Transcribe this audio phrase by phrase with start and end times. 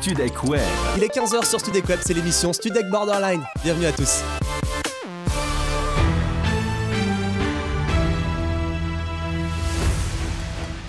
[0.00, 0.62] Studek Web.
[0.96, 3.42] Il est 15h sur Studek Web, c'est l'émission Studek Borderline.
[3.62, 4.22] Bienvenue à tous.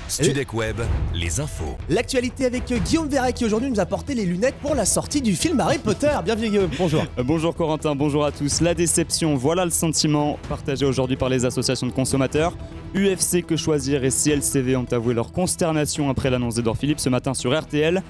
[0.08, 0.78] Studek Web,
[1.14, 1.78] les infos.
[1.90, 5.36] L'actualité avec Guillaume Verret qui aujourd'hui nous a porté les lunettes pour la sortie du
[5.36, 6.12] film Harry Potter.
[6.24, 7.04] Bienvenue Guillaume, bonjour.
[7.18, 8.62] Euh, Bonjour Corentin, bonjour à tous.
[8.62, 12.58] La déception, voilà le sentiment partagé aujourd'hui par les associations de consommateurs.
[12.96, 17.34] UFC Que Choisir et CLCV ont avoué leur consternation après l'annonce d'Edouard Philippe ce matin
[17.34, 18.02] sur RTL.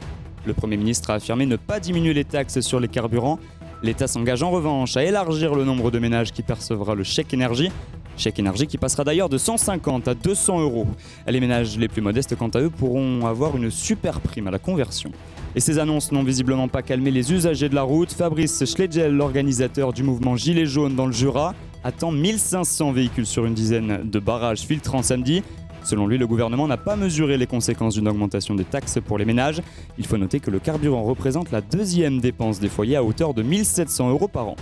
[0.45, 3.39] Le Premier ministre a affirmé ne pas diminuer les taxes sur les carburants.
[3.83, 7.69] L'État s'engage en revanche à élargir le nombre de ménages qui percevra le chèque énergie.
[8.17, 10.87] Chèque énergie qui passera d'ailleurs de 150 à 200 euros.
[11.27, 14.59] Les ménages les plus modestes, quant à eux, pourront avoir une super prime à la
[14.59, 15.11] conversion.
[15.55, 18.11] Et ces annonces n'ont visiblement pas calmé les usagers de la route.
[18.11, 21.53] Fabrice Schlegel, l'organisateur du mouvement Gilets jaunes dans le Jura,
[21.83, 25.43] attend 1500 véhicules sur une dizaine de barrages filtrants samedi.
[25.83, 29.25] Selon lui, le gouvernement n'a pas mesuré les conséquences d'une augmentation des taxes pour les
[29.25, 29.61] ménages.
[29.97, 33.41] Il faut noter que le carburant représente la deuxième dépense des foyers à hauteur de
[33.41, 34.55] 1700 euros par an.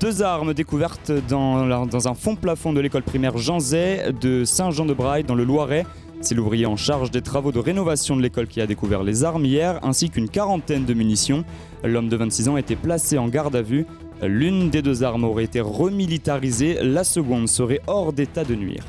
[0.00, 5.44] Deux armes découvertes dans, un fond plafond de l'école primaire Jean de Saint-Jean-de-Braille dans le
[5.44, 5.86] Loiret.
[6.20, 9.44] C'est l'ouvrier en charge des travaux de rénovation de l'école qui a découvert les armes
[9.44, 11.44] hier, ainsi qu'une quarantaine de munitions.
[11.84, 13.86] L'homme de 26 ans a été placé en garde à vue.
[14.22, 18.82] L'une des deux armes aurait été remilitarisée, la seconde serait hors d'état de nuire.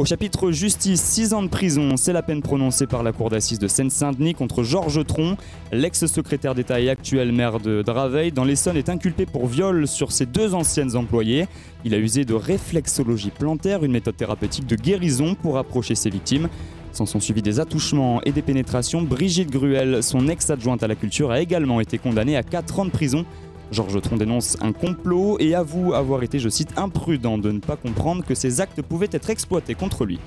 [0.00, 3.58] Au chapitre justice, 6 ans de prison, c'est la peine prononcée par la cour d'assises
[3.58, 5.36] de Seine-Saint-Denis contre Georges Tron.
[5.72, 10.24] L'ex-secrétaire d'État et actuel maire de Draveil dans l'Essonne est inculpé pour viol sur ses
[10.24, 11.48] deux anciennes employées.
[11.84, 16.48] Il a usé de réflexologie plantaire, une méthode thérapeutique de guérison pour approcher ses victimes.
[16.92, 19.02] S'en sont suivis des attouchements et des pénétrations.
[19.02, 22.90] Brigitte Gruel, son ex-adjointe à la culture, a également été condamnée à 4 ans de
[22.90, 23.26] prison.
[23.72, 27.76] Georges Tron dénonce un complot et avoue avoir été, je cite, imprudent de ne pas
[27.76, 30.18] comprendre que ces actes pouvaient être exploités contre lui.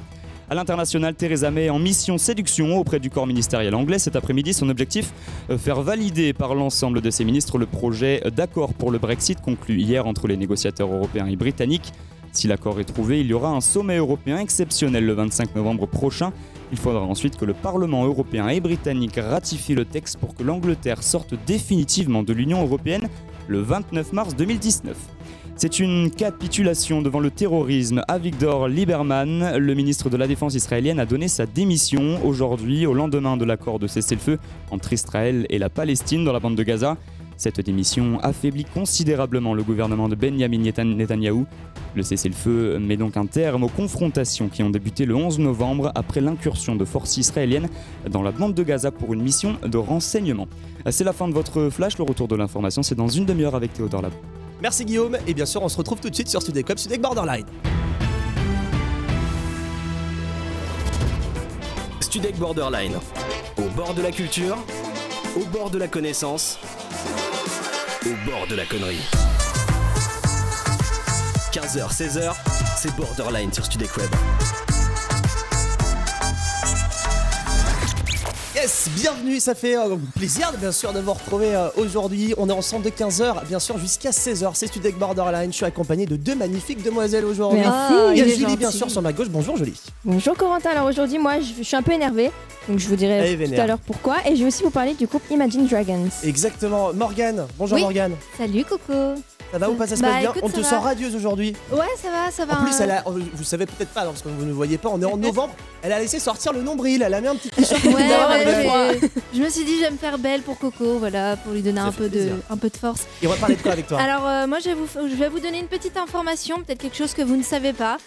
[0.50, 4.53] À l'international, Theresa May en mission séduction auprès du corps ministériel anglais cet après-midi.
[4.53, 5.11] Son objectif,
[5.50, 9.79] euh, faire valider par l'ensemble de ses ministres le projet d'accord pour le Brexit conclu
[9.79, 11.91] hier entre les négociateurs européens et britanniques.
[12.34, 16.34] Si l'accord est trouvé, il y aura un sommet européen exceptionnel le 25 novembre prochain.
[16.72, 21.03] Il faudra ensuite que le Parlement européen et britannique ratifient le texte pour que l'Angleterre
[21.03, 23.07] sorte définitivement de l'Union européenne
[23.48, 24.96] le 29 mars 2019.
[25.56, 28.02] C'est une capitulation devant le terrorisme.
[28.08, 33.38] Avigdor Lieberman, le ministre de la Défense israélienne, a donné sa démission aujourd'hui, au lendemain
[33.38, 34.40] de l'accord de cessez-le-feu
[34.72, 36.98] entre Israël et la Palestine dans la bande de Gaza.
[37.38, 41.46] Cette démission affaiblit considérablement le gouvernement de Benjamin Netan- Netanyahou.
[41.96, 46.22] Le cessez-le-feu met donc un terme aux confrontations qui ont débuté le 11 novembre après
[46.22, 47.70] l'incursion de forces israéliennes
[48.10, 50.48] dans la bande de Gaza pour une mission de renseignement.
[50.91, 53.73] C'est la fin de votre flash, le retour de l'information c'est dans une demi-heure avec
[53.73, 54.11] Théodore Lab.
[54.61, 57.01] Merci Guillaume et bien sûr on se retrouve tout de suite sur Studek Web, Studek
[57.01, 57.45] Borderline.
[62.01, 62.94] Studek Borderline.
[63.57, 64.57] Au bord de la culture,
[65.35, 66.59] au bord de la connaissance,
[68.05, 69.01] au bord de la connerie.
[71.51, 72.33] 15h, 16h,
[72.77, 74.09] c'est Borderline sur Studek Web.
[78.63, 82.34] Yes, bienvenue, ça fait euh, plaisir bien sûr de vous retrouver euh, aujourd'hui.
[82.38, 85.51] On est ensemble de 15h, bien sûr jusqu'à 16h, c'est Studek Borderline.
[85.51, 87.59] Je suis accompagné de deux magnifiques demoiselles aujourd'hui.
[87.59, 88.56] Merci, Il y a il est Julie gentil.
[88.57, 89.78] bien sûr sur ma gauche, bonjour Julie.
[90.06, 92.31] Bonjour Corentin, alors aujourd'hui moi je, je suis un peu énervée,
[92.69, 93.63] donc je vous Elle dirai tout vénère.
[93.66, 96.07] à l'heure pourquoi, et je vais aussi vous parler du groupe Imagine Dragons.
[96.24, 97.81] Exactement, Morgane, bonjour Oui.
[97.81, 98.13] Morgane.
[98.38, 98.94] Salut Coco
[99.51, 100.30] Ça va ou pas, ça se Bah, passe bien?
[100.30, 100.69] écoute, On ça te va.
[100.69, 101.53] sent radieuse aujourd'hui.
[101.69, 102.62] Ouais ça va, ça va.
[102.62, 104.78] En plus, elle a, euh, vous savez peut-être pas, non, parce que vous ne voyez
[104.78, 107.35] pas, on est en novembre, elle a laissé sortir le nombril, elle a mis un
[107.35, 108.99] petit t-shirt Ouais, ouais,
[109.33, 111.81] je me suis dit, je vais me faire belle pour Coco, voilà, pour lui donner
[111.81, 113.01] Ça un peu, de, un peu de force.
[113.21, 115.16] Et on va parler de quoi avec toi Alors, euh, moi, je vais, vous, je
[115.16, 117.97] vais vous donner une petite information, peut-être quelque chose que vous ne savez pas.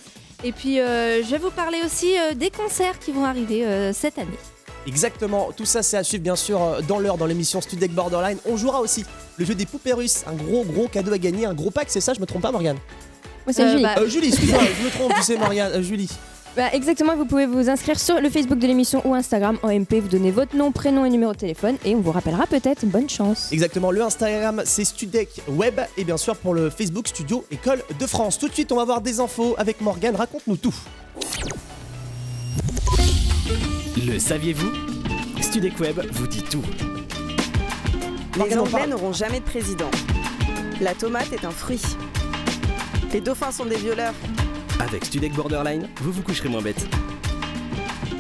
[0.43, 3.93] Et puis, euh, je vais vous parler aussi euh, des concerts qui vont arriver euh,
[3.93, 4.39] cette année.
[4.87, 8.39] Exactement, tout ça c'est à suivre bien sûr dans l'heure dans l'émission Studek Borderline.
[8.47, 9.05] On jouera aussi
[9.37, 12.01] le jeu des poupées russes, un gros gros cadeau à gagner, un gros pack, c'est
[12.01, 12.77] ça, je me trompe pas Morgane?
[13.45, 13.83] Moi c'est Euh, Julie.
[13.83, 16.09] bah, Euh, Julie, excuse-moi, je me trompe, tu sais Morgane, euh, Julie.
[16.57, 20.01] Bah, exactement, vous pouvez vous inscrire sur le Facebook de l'émission ou Instagram en MP,
[20.01, 22.87] vous donnez votre nom, prénom et numéro de téléphone, et on vous rappellera peut-être.
[22.87, 23.53] Bonne chance.
[23.53, 28.07] Exactement, le Instagram c'est Studek Web et bien sûr pour le Facebook Studio École de
[28.07, 28.39] France.
[28.39, 30.75] Tout de suite on va voir des infos avec Morgane, raconte-nous tout.
[34.07, 34.73] Le saviez-vous?
[35.43, 36.63] Studek Web vous dit tout.
[38.47, 39.91] Les Anglais n'auront jamais de président.
[40.81, 41.83] La tomate est un fruit.
[43.13, 44.15] Les dauphins sont des violeurs.
[44.81, 46.87] Avec Studek Borderline, vous vous coucherez moins bête.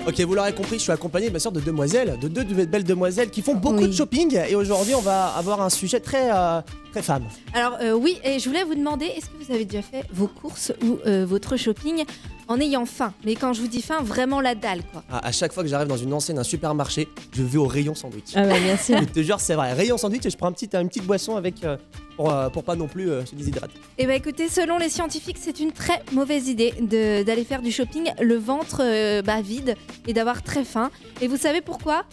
[0.06, 2.85] Ok, vous l'aurez compris, je suis accompagné bien sûr de demoiselles, de deux de belles
[2.85, 3.88] demoiselles qui font beaucoup Oui.
[3.88, 6.61] de shopping et aujourd'hui on va avoir un sujet très euh,
[6.93, 7.25] très femme.
[7.53, 10.29] Alors, euh, oui, et je voulais vous demander, est-ce que vous avez déjà fait vos
[10.29, 12.05] courses ou euh, votre shopping
[12.49, 13.13] en ayant faim.
[13.25, 15.03] Mais quand je vous dis faim, vraiment la dalle quoi.
[15.11, 17.95] Ah, à chaque fois que j'arrive dans une enseigne, un supermarché, je vais au rayon
[17.95, 18.33] sandwich.
[18.35, 18.99] Ah bah bien sûr.
[19.01, 19.73] Je te jure, c'est vrai.
[19.73, 21.77] Rayon sandwich et je prends un petit, une petite boisson avec euh,
[22.17, 23.75] pour, euh, pour pas non plus euh, se déshydrater.
[23.99, 27.71] Eh bah écoutez, selon les scientifiques, c'est une très mauvaise idée de- d'aller faire du
[27.73, 29.75] shopping le ventre euh, bah, vide
[30.07, 30.91] et d'avoir très faim.
[31.21, 32.05] Et vous savez pourquoi?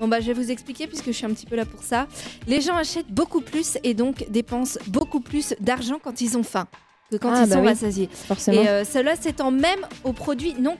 [0.00, 2.08] Bon bah je vais vous expliquer puisque je suis un petit peu là pour ça.
[2.48, 6.66] Les gens achètent beaucoup plus et donc dépensent beaucoup plus d'argent quand ils ont faim
[7.10, 7.68] que quand Ah, ils bah sont oui.
[7.68, 8.08] rassasiés.
[8.12, 8.62] Forcément.
[8.62, 10.76] Et euh, cela s'étend même aux produits non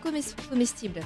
[0.51, 1.01] comestibles.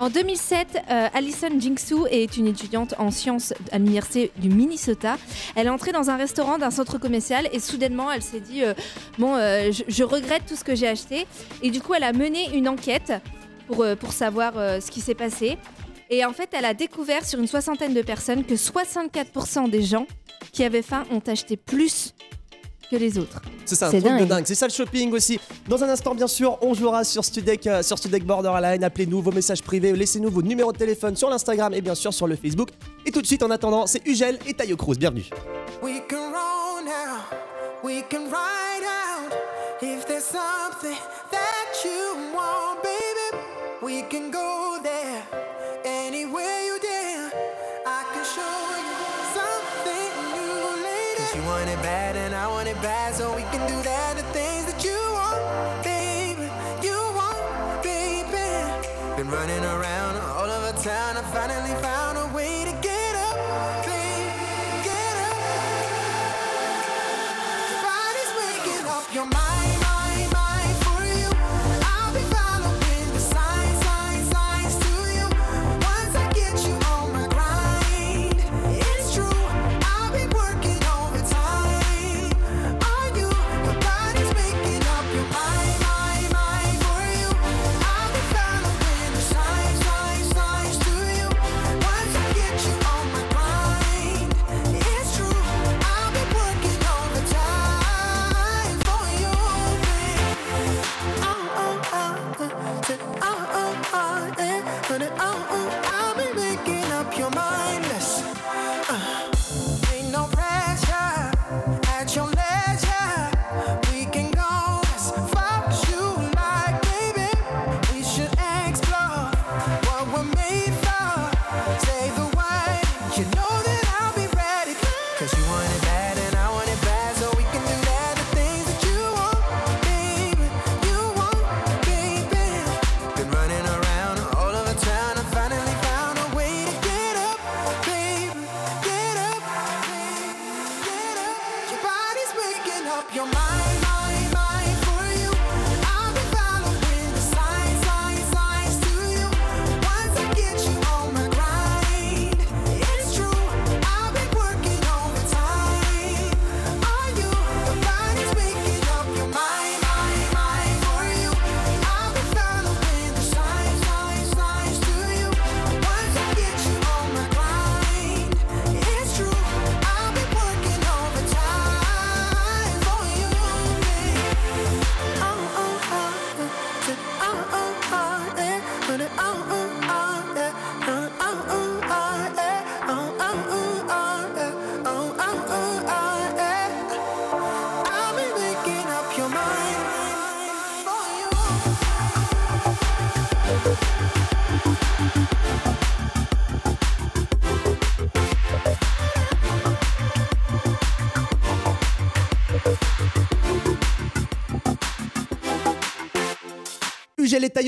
[0.00, 5.18] En 2007, euh, Alison Jingsu est une étudiante en sciences à l'université du Minnesota.
[5.54, 8.74] Elle est entrée dans un restaurant d'un centre commercial et soudainement, elle s'est dit euh,
[9.18, 11.26] bon, je, je regrette tout ce que j'ai acheté.
[11.62, 13.12] Et du coup, elle a mené une enquête
[13.68, 15.58] pour, pour savoir ce qui s'est passé.
[16.10, 20.06] Et en fait, elle a découvert sur une soixantaine de personnes que 64% des gens
[20.52, 22.14] qui avaient faim ont acheté plus
[22.90, 23.40] que les autres.
[23.64, 24.44] C'est ça, un C'est truc de dingue.
[24.46, 25.38] C'est ça le shopping aussi.
[25.68, 28.84] Dans un instant, bien sûr, on jouera sur Studek, euh, sur Studek Borderline.
[28.84, 32.26] Appelez-nous vos messages privés, laissez-nous vos numéros de téléphone sur l'Instagram et bien sûr sur
[32.26, 32.68] le Facebook.
[33.06, 34.96] Et tout de suite, en attendant, c'est Ugel et Tayo Cruz.
[34.98, 35.24] Bienvenue.
[35.82, 37.24] We can roll now,
[37.82, 39.32] we can ride out.
[39.82, 40.96] If there's something
[41.30, 43.42] that you want, baby,
[43.82, 45.43] we can go there.
[51.84, 54.16] Bad and I want it bad, so we can do that.
[54.16, 56.48] The things that you want, baby,
[56.80, 58.48] you want, baby.
[59.18, 62.13] Been running around all over town, I finally found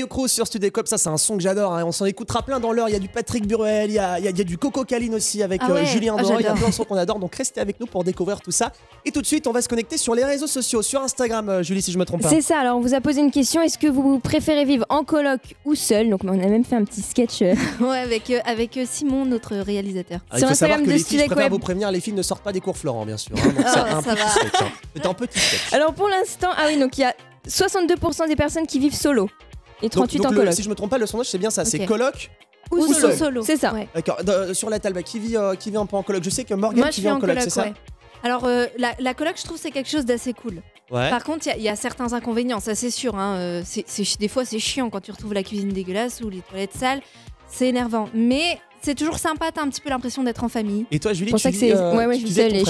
[0.07, 1.73] Cruz sur Studek Web, ça c'est un son que j'adore.
[1.73, 1.83] hein.
[1.85, 2.89] On s'en écoutera plein dans l'heure.
[2.89, 4.43] Il y a du Patrick Buruel, il y a, il y a- il y a
[4.43, 5.85] du Coco Caline aussi avec Ah euh, ouais.
[5.85, 6.21] Julien Ah.
[6.23, 7.19] Il y a plein de sons qu'on adore.
[7.19, 8.71] Donc restez avec nous pour découvrir tout ça.
[9.05, 11.63] Et tout de suite, on va se connecter sur les réseaux sociaux, sur Instagram, euh,
[11.63, 12.29] Julie, si je me trompe pas.
[12.29, 15.03] C'est ça, alors on vous a posé une question, est-ce que vous préférez vivre en
[15.03, 16.09] coloc ou seul?
[16.09, 19.25] Donc on a même fait un petit sketch euh, Ouais, avec, euh, avec euh, Simon,
[19.25, 20.19] notre réalisateur.
[20.29, 22.13] Ah, il sur faut savoir Instagram que de les filles, je vous prévenir, les filles
[22.13, 23.35] ne sortent pas des cours Florent, bien sûr.
[23.37, 23.47] hein.
[23.55, 24.29] donc c'est un ça petit va.
[24.29, 24.61] sketch.
[24.61, 24.65] hein.
[24.95, 25.73] C'est un petit sketch.
[25.73, 27.13] Alors pour l'instant, ah oui, donc il y a
[27.47, 29.29] 62% des personnes qui vivent solo
[29.81, 30.53] et 38 donc, en donc le- coloc.
[30.53, 32.29] si je me trompe pas, le sondage c'est bien ça, c'est coloc.
[32.71, 33.43] Ou, Ou solo.
[33.43, 33.73] C'est ça.
[33.73, 33.87] Ouais.
[33.95, 34.21] D'accord.
[34.23, 36.21] De- sur la table, qui vit, euh, qui vit un peu en coloc?
[36.23, 37.63] Je sais que Morgan Moi, qui je vit en en coloc, c'est ça?
[37.63, 37.73] ouais.
[38.23, 40.61] Alors, euh, la, la coloc, je trouve c'est quelque chose d'assez cool.
[40.91, 41.09] Ouais.
[41.09, 43.15] Par contre, il y a- il y, a certains inconvénients, ça c'est sûr.
[43.17, 43.63] hein, euh,
[44.19, 47.01] des fois, c'est chiant quand tu retrouves la cuisine dégueulasse ou les toilettes sales.
[47.49, 48.09] C'est énervant.
[48.13, 50.85] Mais c'est toujours sympa, t'as un petit peu l'impression d'être en famille.
[50.91, 51.75] Et toi, Julie, C'est pour ça tu que vis, c'est.
[51.77, 52.69] euh, ouais, ouais, tu je seule et vis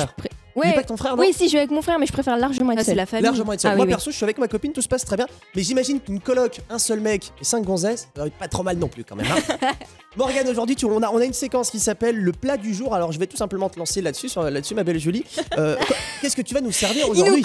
[0.56, 0.70] Ouais.
[0.70, 2.36] pas avec ton frère, non Oui, si, je vais avec mon frère, mais je préfère
[2.36, 2.98] largement être Ah, c'est seule.
[2.98, 3.26] la famille.
[3.26, 3.74] Largement être seul.
[3.74, 3.92] Ah Moi oui.
[3.92, 5.28] perso, je suis avec ma copine, tout se passe très bien.
[5.56, 8.64] Mais j'imagine qu'une coloc, un seul mec et cinq gonzesses, ça va être pas trop
[8.64, 9.28] mal non plus quand même.
[9.30, 9.68] hein.
[10.18, 12.96] Morgane, aujourd'hui, tu- on a, on a une séquence qui s'appelle le plat du jour.
[12.96, 14.30] Alors je vais tout simplement te lancer là-dessus,
[14.74, 15.24] ma belle Julie.
[15.60, 15.76] Euh,
[16.22, 17.44] Qu'est-ce que tu vas nous servir aujourd'hui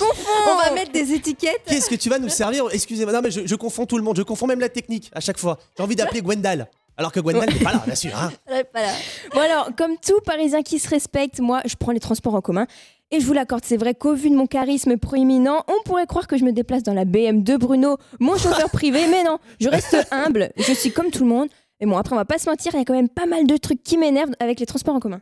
[0.51, 1.61] On va mettre des étiquettes.
[1.67, 2.65] Qu'est-ce que tu vas nous servir?
[2.73, 5.21] Excusez-moi, non mais je, je confonds tout le monde, je confonds même la technique à
[5.21, 5.59] chaque fois.
[5.77, 6.67] J'ai envie d'appeler Gwendal.
[7.03, 8.13] Alors que Gwendal n'est pas là, bien sûr.
[8.17, 8.31] hein.
[8.49, 8.93] Ouais, voilà.
[9.35, 12.69] Bon alors, comme tout Parisien qui se respecte, moi je prends les transports en commun.
[13.11, 16.29] Et je vous l'accorde, c'est vrai qu'au vu de mon charisme proéminent, on pourrait croire
[16.29, 19.69] que je me déplace dans la BM de Bruno, mon chauffeur privé, mais non, je
[19.69, 21.49] reste humble, je suis comme tout le monde.
[21.81, 23.49] Mais bon, après on va pas se mentir, il y a quand même pas mal
[23.49, 25.21] de trucs qui m'énervent avec les transports en commun.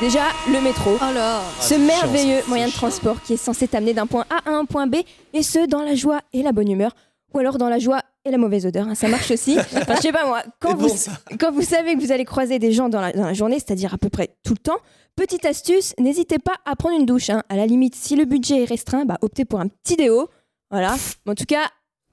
[0.00, 0.92] Déjà, le métro.
[1.00, 1.40] Oh là.
[1.60, 4.64] Ce c'est merveilleux moyen de transport qui est censé t'amener d'un point A à un
[4.64, 4.96] point B,
[5.34, 6.92] et ce, dans la joie et la bonne humeur,
[7.34, 9.56] ou alors dans la joie et la mauvaise odeur, hein, ça marche aussi.
[9.76, 11.12] Enfin, je sais pas moi, quand vous, bon, ça.
[11.38, 13.94] quand vous savez que vous allez croiser des gens dans la, dans la journée, c'est-à-dire
[13.94, 14.76] à peu près tout le temps,
[15.14, 17.30] petite astuce, n'hésitez pas à prendre une douche.
[17.30, 17.42] hein.
[17.48, 20.28] À la limite, si le budget est restreint, bah, optez pour un petit déo.
[20.70, 20.96] Voilà.
[21.24, 21.62] Mais en tout cas,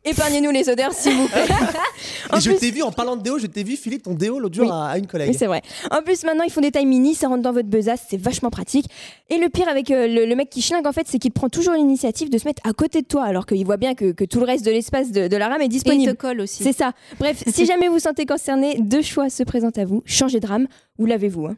[0.05, 1.45] épargnez-nous les odeurs, s'il vous plaît.
[2.35, 4.39] Et je plus- t'ai vu en parlant de déo, je t'ai vu filer ton déo
[4.39, 4.71] l'autre jour Oui.
[4.71, 5.29] à, à une collègue.
[5.31, 5.61] Oui, c'est vrai.
[5.91, 8.49] En plus, maintenant, ils font des tailles mini, ça rentre dans votre besace, c'est vachement
[8.49, 8.85] pratique.
[9.29, 11.49] Et le pire avec euh, le, le mec qui schlingue, en fait, c'est qu'il prend
[11.49, 14.25] toujours l'initiative de se mettre à côté de toi, alors qu'il voit bien que, que
[14.25, 16.11] tout le reste de l'espace de, de la rame est Et il disponible.
[16.13, 16.63] te colle aussi.
[16.63, 16.91] C'est ça.
[17.19, 20.01] Bref, si jamais vous sentez concerné, deux choix se présentent à vous.
[20.05, 20.67] Changez de rame
[20.99, 21.45] ou lavez-vous.
[21.47, 21.55] hein.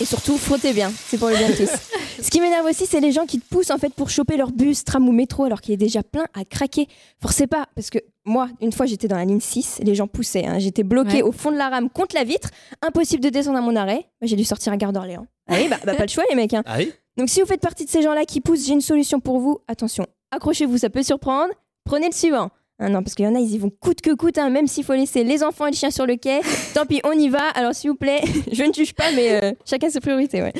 [0.00, 0.90] Et surtout, frottez bien.
[1.08, 1.70] C'est pour le bien de tous.
[2.22, 4.52] Ce qui m'énerve aussi, c'est les gens qui te poussent en fait pour choper leur
[4.52, 6.86] bus, tram ou métro alors qu'il est déjà plein à craquer.
[7.20, 10.46] Forcez pas, parce que moi, une fois, j'étais dans la ligne 6, les gens poussaient.
[10.46, 10.58] hein.
[10.60, 11.22] J'étais bloquée Ouais.
[11.22, 12.50] au fond de la rame contre la vitre.
[12.80, 14.06] Impossible de descendre à mon arrêt.
[14.22, 15.26] J'ai dû sortir à Gare d'Orléans.
[15.48, 16.54] Ah oui, bah, bah, pas le choix, les mecs.
[16.54, 16.62] hein.
[16.64, 19.18] Ah oui Donc si vous faites partie de ces gens-là qui poussent, j'ai une solution
[19.18, 19.58] pour vous.
[19.66, 21.52] Attention, accrochez-vous, ça peut surprendre.
[21.84, 22.50] Prenez le suivant.
[22.78, 24.66] Ah non, parce qu'il y en a, ils y vont coûte que coûte, hein, même
[24.66, 26.40] s'il faut laisser les enfants et le chien sur le quai.
[26.74, 27.46] Tant pis, on y va.
[27.54, 28.20] Alors s'il vous plaît,
[28.52, 30.42] je ne juge pas, mais euh, chacun ses priorités.
[30.42, 30.52] Ouais.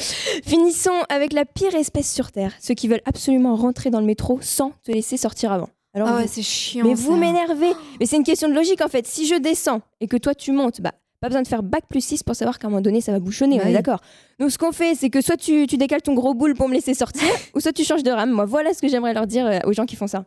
[0.45, 4.39] Finissons avec la pire espèce sur Terre, ceux qui veulent absolument rentrer dans le métro
[4.41, 5.69] sans te laisser sortir avant.
[5.95, 6.85] Alors Ah ouais, vous- c'est chiant.
[6.87, 7.03] mais ça.
[7.03, 7.73] vous m'énervez.
[8.01, 9.07] Mais c'est une question de logique en fait.
[9.07, 12.01] Si je descends et que toi tu montes, bah pas besoin de faire bac plus
[12.05, 13.75] 6 pour savoir qu'à un moment donné ça va bouchonner, Bah on est oui.
[13.77, 14.01] d'accord.
[14.39, 16.75] Donc ce qu'on fait, c'est que soit tu, tu décales ton gros boule pour me
[16.75, 17.23] laisser sortir,
[17.55, 18.31] ou soit tu changes de rame.
[18.31, 20.25] Moi voilà ce que j'aimerais leur dire euh, aux gens qui font ça.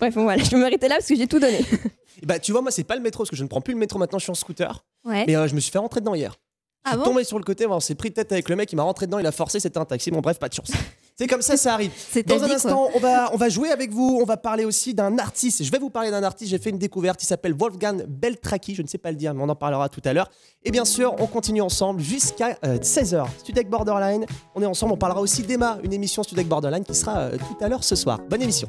[0.00, 1.60] Bref, bon, voilà, je vais m'arrêter là parce que j'ai tout donné.
[2.22, 3.74] Et Bah tu vois, moi c'est pas le métro parce que je ne prends plus
[3.74, 4.84] le métro maintenant, je suis en scooter.
[5.04, 5.24] Ouais.
[5.26, 6.32] Mais euh, je me suis fait rentrer dedans hier.
[6.32, 6.36] Je
[6.84, 7.04] Ah suis bon?
[7.04, 9.06] tombé sur le côté, on s'est pris de tête avec le mec, il m'a rentré
[9.06, 10.10] dedans, il a forcé, c'était un taxi.
[10.10, 10.70] Bon bref, pas de chance.
[11.18, 11.92] C'est comme ça, ça arrive.
[12.26, 14.18] Dans un instant, on va, on va jouer avec vous.
[14.20, 15.64] On va parler aussi d'un artiste.
[15.64, 16.50] Je vais vous parler d'un artiste.
[16.50, 17.22] J'ai fait une découverte.
[17.22, 18.74] Il s'appelle Wolfgang Beltraki.
[18.74, 20.30] Je ne sais pas le dire, mais on en parlera tout à l'heure.
[20.62, 23.26] Et bien sûr, on continue ensemble jusqu'à 16h.
[23.38, 24.26] Studek Borderline.
[24.54, 24.92] On est ensemble.
[24.92, 27.96] On parlera aussi d'Emma, une émission Studek Borderline qui sera euh, tout à l'heure ce
[27.96, 28.20] soir.
[28.28, 28.68] Bonne émission.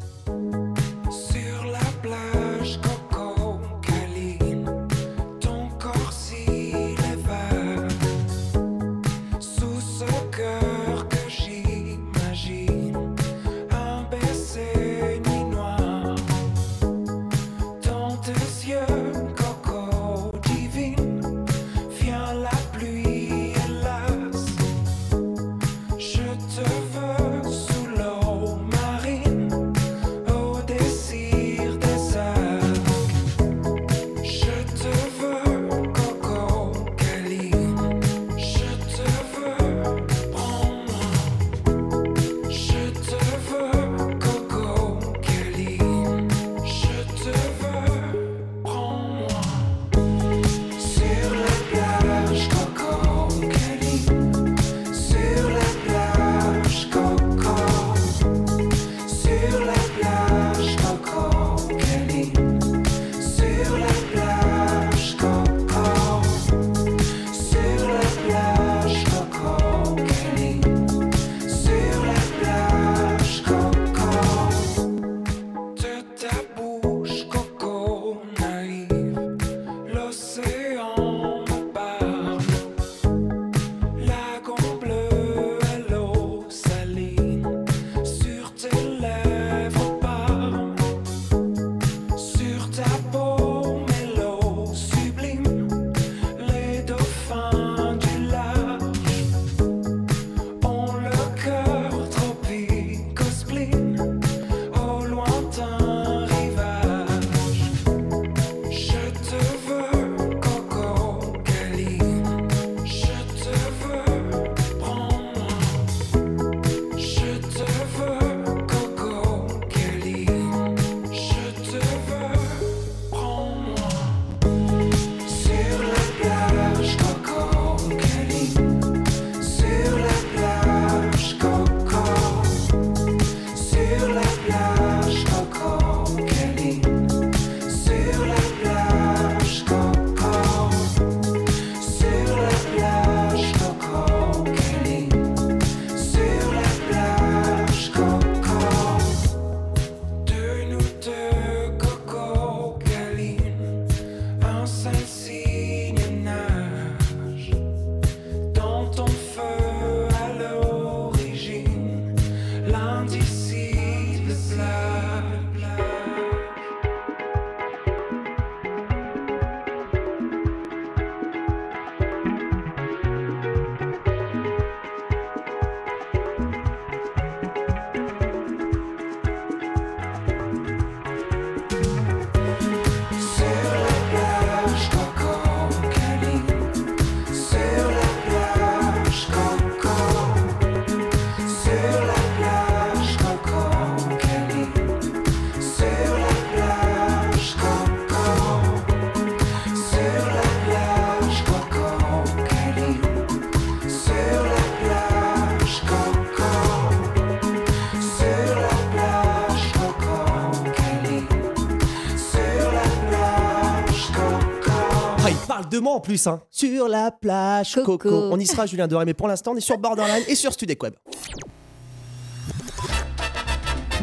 [215.87, 216.41] Moi en plus, hein.
[216.51, 217.97] Sur la plage, Coco.
[217.97, 218.29] Coco.
[218.31, 220.83] On y sera, Julien Doré, mais pour l'instant, on est sur Borderline et sur Studek
[220.83, 220.93] Web.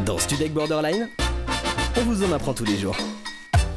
[0.03, 1.09] Dans Studek Borderline,
[1.97, 2.95] on vous en apprend tous les jours.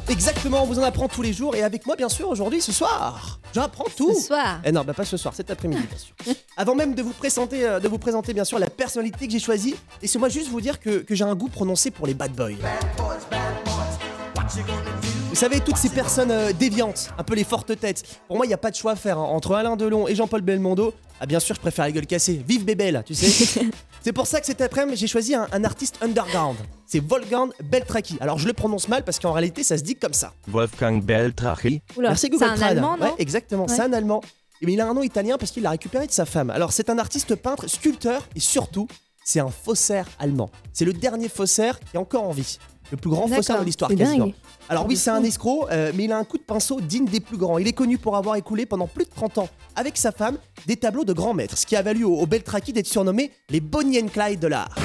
[0.09, 2.71] Exactement, on vous en apprend tous les jours et avec moi, bien sûr, aujourd'hui, ce
[2.71, 3.39] soir.
[3.53, 4.15] J'apprends tout.
[4.15, 4.59] Ce soir.
[4.65, 6.35] Eh non, bah pas ce soir, cet après-midi, bien sûr.
[6.57, 9.39] Avant même de vous présenter, euh, de vous présenter bien sûr la personnalité que j'ai
[9.39, 12.57] choisie, laissez-moi juste vous dire que, que j'ai un goût prononcé pour les bad boys.
[15.39, 18.03] Savez, toutes ces personnes euh, déviantes, un peu les fortes têtes.
[18.27, 19.17] Pour moi, il n'y a pas de choix à faire.
[19.17, 19.23] hein.
[19.23, 22.41] Entre Alain Delon et Jean-Paul Belmondo, ah bien sûr, je préfère la gueule cassée.
[22.47, 23.61] Vive Bébel, tu sais.
[24.01, 26.57] C'est pour ça que cet après-midi, j'ai choisi un, un artiste underground.
[26.85, 28.17] C'est Wolfgang Beltraki.
[28.21, 30.33] Alors, je le prononce mal parce qu'en réalité, ça se dit comme ça.
[30.47, 31.81] Wolfgang Beltrachi.
[31.97, 32.71] Oula, Merci c'est Google un Trad.
[32.77, 34.21] allemand, non Ouais, exactement, c'est un allemand.
[34.61, 36.49] Mais il a un nom italien parce qu'il l'a récupéré de sa femme.
[36.49, 38.87] Alors c'est un artiste peintre, sculpteur et surtout,
[39.23, 40.49] c'est un faussaire allemand.
[40.73, 42.57] C'est le dernier faussaire qui est encore en vie.
[42.91, 44.31] Le plus grand faussaire de l'histoire quasiment.
[44.67, 47.19] Alors oui, c'est un escroc, euh, mais il a un coup de pinceau digne des
[47.19, 47.57] plus grands.
[47.57, 50.75] Il est connu pour avoir écoulé pendant plus de 30 ans, avec sa femme, des
[50.75, 53.99] tableaux de grands maîtres, ce qui a valu au, au Beltraki d'être surnommé les Bonnie
[53.99, 54.75] and Clyde de l'art.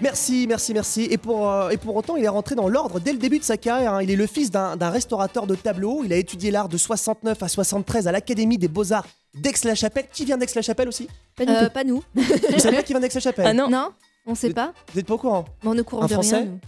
[0.00, 1.08] Merci, merci, merci.
[1.10, 3.44] Et pour, euh, et pour autant, il est rentré dans l'ordre dès le début de
[3.44, 3.94] sa carrière.
[3.94, 4.02] hein.
[4.02, 6.02] Il est le fils d'un restaurateur de tableaux.
[6.04, 10.06] Il a étudié l'art de 69 à 73 à l'Académie des Beaux-Arts d'Aix-la-Chapelle.
[10.12, 11.08] Qui vient d'Aix-la-Chapelle aussi?
[11.36, 11.68] Pas Euh.
[11.68, 12.02] Pas nous.
[12.14, 13.46] Vous savez pas qui vient d'Aix-la-Chapelle?
[13.46, 13.88] Ah non, Non,
[14.26, 14.72] on sait pas.
[14.92, 15.44] Vous êtes pas au courant?
[15.62, 16.36] Mais on ne courant Un de Français?
[16.36, 16.58] rien.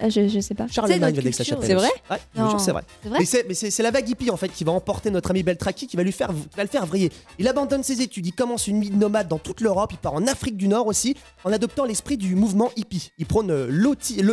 [0.00, 0.66] Ah, je, je sais pas.
[0.68, 1.58] Charlemagne vient d'Aix-la-Chapelle.
[1.58, 1.80] culture.
[1.80, 2.00] C'est aussi.
[2.10, 2.50] Ouais, je vous Non.
[2.50, 2.82] jure, c'est vrai.
[3.02, 5.10] C'est vrai Mais c'est, mais c'est, c'est la vague hippie en fait qui va emporter
[5.10, 7.10] notre ami Beltraki qui va lui faire, va le faire vriller.
[7.38, 10.14] Il abandonne ses études, il commence une vie de nomade dans toute l'Europe, il part
[10.14, 13.10] en Afrique du Nord aussi, en adoptant l'esprit du mouvement hippie.
[13.18, 13.66] Il prône euh,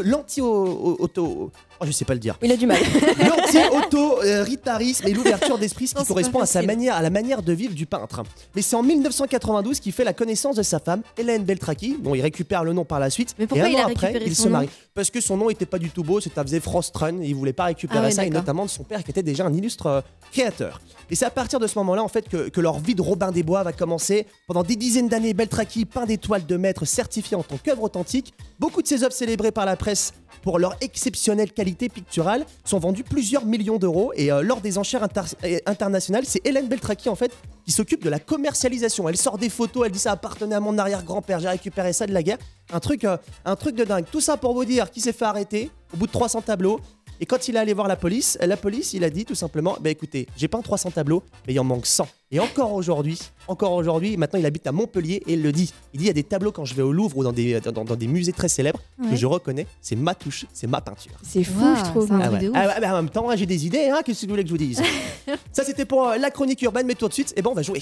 [0.04, 1.52] l'anti-auto.
[1.80, 2.38] Oh, je sais pas le dire.
[2.42, 2.78] Il a du mal.
[3.20, 6.68] L'anti-autoritarisme et l'ouverture d'esprit, ce Non, qui c'est correspond pas à sa facile.
[6.68, 8.24] manière, à la manière de vivre du peintre.
[8.56, 12.22] Mais c'est en 1992 qu'il fait la connaissance de sa femme, Hélène Beltraki, dont il
[12.22, 13.36] récupère le nom par la suite.
[13.40, 14.70] Mais pourquoi et un il an a après, récupéré il son se nom marie.
[14.94, 17.36] Parce que son nom était pas du tout beau, c'était faisait Frost Run, et il
[17.36, 18.44] voulait pas récupérer Ah ouais, ça, et d'accord.
[18.44, 20.80] notamment de son père qui était déjà un illustre euh, créateur.
[21.10, 23.32] Et c'est à partir de ce moment-là, en fait, que, que leur vie de Robin
[23.32, 24.26] des Bois va commencer.
[24.48, 28.34] Pendant des dizaines d'années, Beltraki peint des toiles de maître certifiées en tant qu'œuvre authentique.
[28.60, 30.14] Beaucoup de ses œuvres célébrées par la presse
[30.46, 34.14] pour leur exceptionnelle qualité picturale sont vendues plusieurs millions d'euros.
[34.16, 37.32] Et euh, lors des enchères euh, internationales, c'est Hélène Beltraki, en fait,
[37.66, 39.10] qui s'occupe de la commercialisation.
[39.10, 42.14] Elle sort des photos, elle dit ça appartenait à mon arrière-grand-père, j'ai récupéré ça de
[42.14, 42.38] la guerre.
[42.72, 44.06] Un truc, euh, un truc de dingue.
[44.12, 46.80] Tout ça pour vous dire qu'il s'est fait arrêter au bout de 300 tableaux.
[47.19, 49.78] Et quand il est allé voir la police, la police, il a dit tout simplement,
[49.80, 52.08] bah écoutez, j'ai peint 300 tableaux, mais il en manque 100.
[52.32, 55.71] Et encore aujourd'hui, encore aujourd'hui, maintenant il habite à Montpellier et il le dit.
[55.93, 57.60] Il dit, il y a des tableaux quand je vais au Louvre ou dans des,
[57.62, 61.13] dans, dans des musées très célèbres que je reconnais, c'est ma touche, c'est ma peinture.
[61.23, 62.10] C'est fou, je trouve.
[62.12, 62.39] Ah ouais.
[62.39, 62.56] de ouf.
[62.58, 64.49] Ah ouais, mais en même temps, j'ai des idées, hein, qu'est-ce que vous voulez que
[64.49, 64.82] je vous dise?
[65.51, 67.62] Ça c'était pour euh, la chronique urbaine, mais tout de suite, et ben on va
[67.62, 67.80] jouer.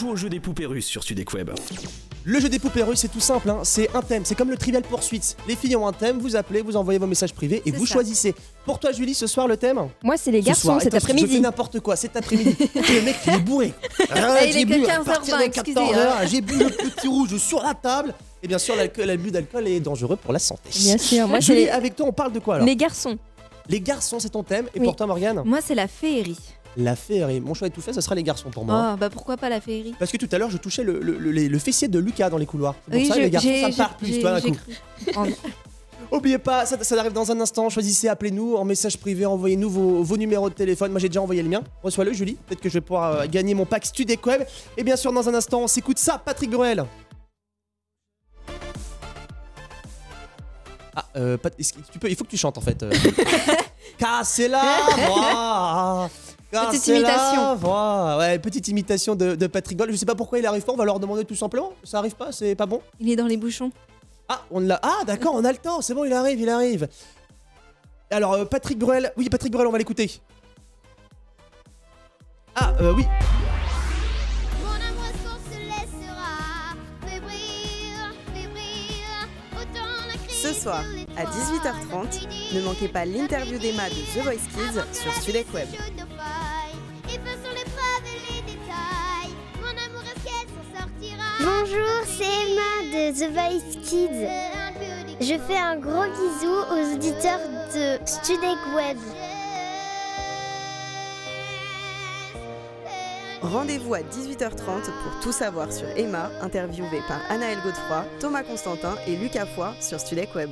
[0.00, 1.50] Joue au jeu des poupées russes sur Studek Web.
[2.24, 4.56] Le jeu des poupées russes, c'est tout simple, hein, c'est un thème, c'est comme le
[4.56, 5.36] trivial poursuite.
[5.48, 7.94] Les filles ont un thème, vous appelez, vous envoyez vos messages privés et vous ça.
[7.94, 8.34] choisissez.
[8.64, 11.12] Pour toi Julie, ce soir le thème Moi, c'est les garçons cet attends, Je fais
[11.12, 11.40] après-midi.
[11.40, 12.56] n'importe quoi cet après-midi.
[12.74, 13.72] le mec il est bourré.
[14.10, 16.26] Ah, il est que bu à 15h20, partir de excusez, 14 hein.
[16.30, 18.14] J'ai bu le petit rouge sur la table.
[18.42, 20.70] Et bien sûr, l'alcool- l'abus d'alcool est dangereux pour la santé.
[20.74, 21.26] Bien sûr.
[21.28, 23.18] Moi, Julie, avec toi, on parle de quoi alors les garçons.
[23.68, 24.66] Les garçons, c'est ton thème.
[24.74, 24.84] Et Oui.
[24.86, 26.38] pour toi, Morgane Moi, c'est la féerie.
[26.76, 27.40] La féerie.
[27.40, 28.92] Mon choix est tout fait, ce sera les garçons pour moi.
[28.92, 31.18] Oh, bah pourquoi pas la féerie Parce que tout à l'heure, je touchais le, le-
[31.18, 32.74] le- le fessier de Lucas dans les couloirs.
[32.74, 34.56] Pour Oui, ça, je- les garçons, j'ai- ça me parle j'ai- plus, toi, d'un coup.
[35.12, 35.34] cru.
[36.12, 37.68] Oubliez pas, ça, ça arrive dans un instant.
[37.70, 40.90] Choisissez, appelez-nous en message privé, envoyez-nous vos, vos numéros de téléphone.
[40.90, 41.62] Moi, j'ai déjà envoyé le mien.
[41.84, 42.34] Reçois-le, Julie.
[42.46, 44.42] Peut-être que je vais pouvoir euh, gagner mon pack Studek Web.
[44.76, 46.84] Et bien sûr, dans un instant, on s'écoute ça, Patrick Bruel.
[50.96, 52.82] Ah, euh, Pat- tu peux, il faut que tu chantes en fait.
[52.82, 52.90] euh.
[53.98, 54.62] Cassez la
[55.06, 56.10] voix.
[56.50, 58.18] Petite imitation.
[58.18, 59.92] Ouais, petite imitation de, de Patrick Bruel.
[59.92, 60.72] Je sais pas pourquoi il arrive pas.
[60.72, 61.72] On va leur demander tout simplement.
[61.84, 62.82] Ça arrive pas, c'est pas bon.
[62.98, 63.70] Il est dans les bouchons.
[64.28, 64.78] Ah, on l'a.
[64.82, 65.80] Ah, d'accord, on a le temps.
[65.80, 66.88] C'est bon, il arrive, il arrive.
[68.10, 69.12] Alors, euh, Patrick Bruel.
[69.16, 70.20] Oui, Patrick Bruel, on va l'écouter.
[72.56, 73.04] Ah, euh, oui.
[74.64, 76.74] Mon amour qu'on se laissera
[77.06, 80.82] fébrile, fébrile, autant la crise Ce soir,
[81.16, 85.68] à toits, 18h30, ne manquez pas l'interview d'Emma de The Voice Kids sur Studek Web.
[91.42, 94.28] Bonjour, c'est Emma de The Voice Kids.
[95.20, 97.40] Je fais un gros bisou aux auditeurs
[97.74, 98.98] de Studek Web.
[103.40, 109.16] Rendez-vous à 18h30 pour tout savoir sur Emma, interviewée par Anaël Godefroy, Thomas Constantin et
[109.16, 110.50] Lucas Foy sur Studek Web.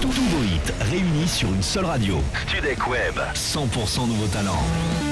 [0.00, 2.18] Tout nouveau hit hits réunis sur une seule radio.
[2.46, 5.11] Studek Web, 100% nouveaux talents.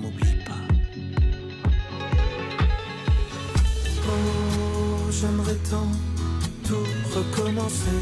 [5.21, 5.91] j'aimerais tant
[6.67, 7.99] tout recommencer.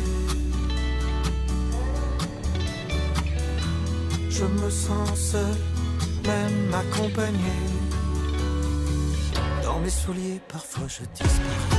[4.30, 5.56] Je me sens seul,
[6.26, 7.58] même accompagné.
[9.64, 11.79] Dans mes souliers, parfois je disparais.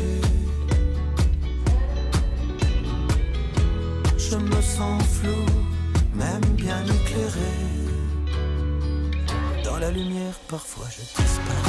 [10.51, 11.60] Parfois je disparais.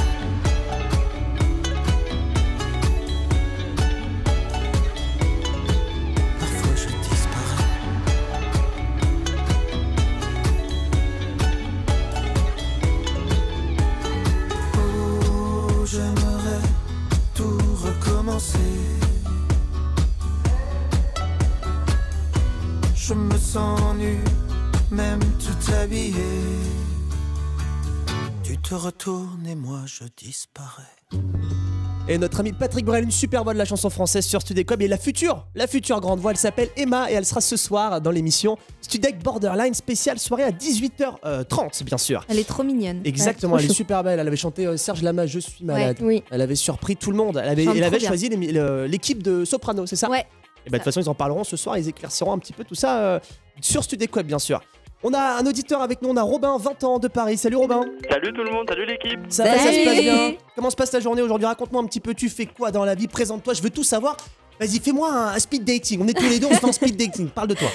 [32.12, 34.82] Et notre ami Patrick Bruel, une super voix de la chanson française sur Studek Web.
[34.82, 38.02] Et la future, la future grande voix, elle s'appelle Emma et elle sera ce soir
[38.02, 42.22] dans l'émission Studek Borderline spéciale soirée à 18h30, bien sûr.
[42.28, 43.00] Elle est trop mignonne.
[43.06, 44.20] Exactement, Ouais, elle est super belle.
[44.20, 46.02] Elle avait chanté euh, Serge Lama, Je suis malade.
[46.02, 46.24] Ouais, oui.
[46.30, 47.40] Elle avait surpris tout le monde.
[47.42, 50.26] Elle avait, elle choisi l'équipe de Soprano, c'est ça Ouais.
[50.66, 51.78] Et bah, de toute façon, ils en parleront ce soir.
[51.78, 53.20] Ils éclairciront un petit peu tout ça euh,
[53.62, 54.60] sur Studek Web, bien sûr.
[55.04, 57.36] On a un auditeur avec nous, on a Robin, 20 ans de Paris.
[57.36, 57.80] Salut Robin.
[58.08, 59.18] Salut tout le monde, salut l'équipe.
[59.28, 61.98] Ça va, ça se passe bien Comment se passe ta journée aujourd'hui Raconte-moi un petit
[62.00, 64.16] peu, tu fais quoi dans la vie Présente-toi, je veux tout savoir.
[64.60, 66.02] Vas-y, fais-moi un, un speed dating.
[66.04, 67.28] On est tous les deux, on se fait un speed dating.
[67.30, 67.68] Parle de toi.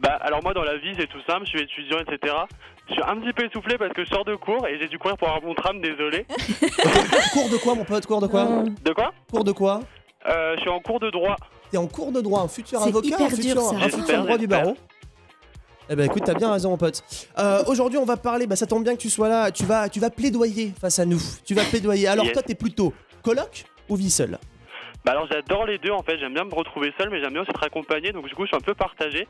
[0.00, 2.32] Bah alors moi dans la vie c'est tout simple, je suis étudiant etc.
[2.88, 4.96] Je suis un petit peu essoufflé parce que je sors de cours et j'ai dû
[4.96, 6.24] courir pour avoir mon tram, désolé.
[7.32, 8.44] Cours de quoi, mon pote Cours de quoi
[8.84, 9.80] De quoi Cours de quoi
[10.26, 11.36] euh, Je suis en cours de droit.
[11.70, 13.76] T'es en cours de droit, un futur avocat, hyper un futur, dur, ça.
[13.76, 14.76] un futur droit du barreau.
[15.90, 17.02] Eh ben écoute, t'as bien raison, mon pote.
[17.38, 18.46] Euh, Aujourd'hui, on va parler.
[18.46, 19.50] Bah, ça tombe bien que tu sois là.
[19.50, 21.20] Tu vas, tu vas plaidoyer face à nous.
[21.44, 22.06] Tu vas plaidoyer.
[22.08, 22.34] Alors, Yes.
[22.34, 24.38] toi, t'es plutôt coloc ou vie seule?
[25.04, 27.42] Bah alors j'adore les deux en fait, j'aime bien me retrouver seul mais j'aime bien
[27.42, 29.26] aussi être accompagné donc du coup je suis un peu partagé.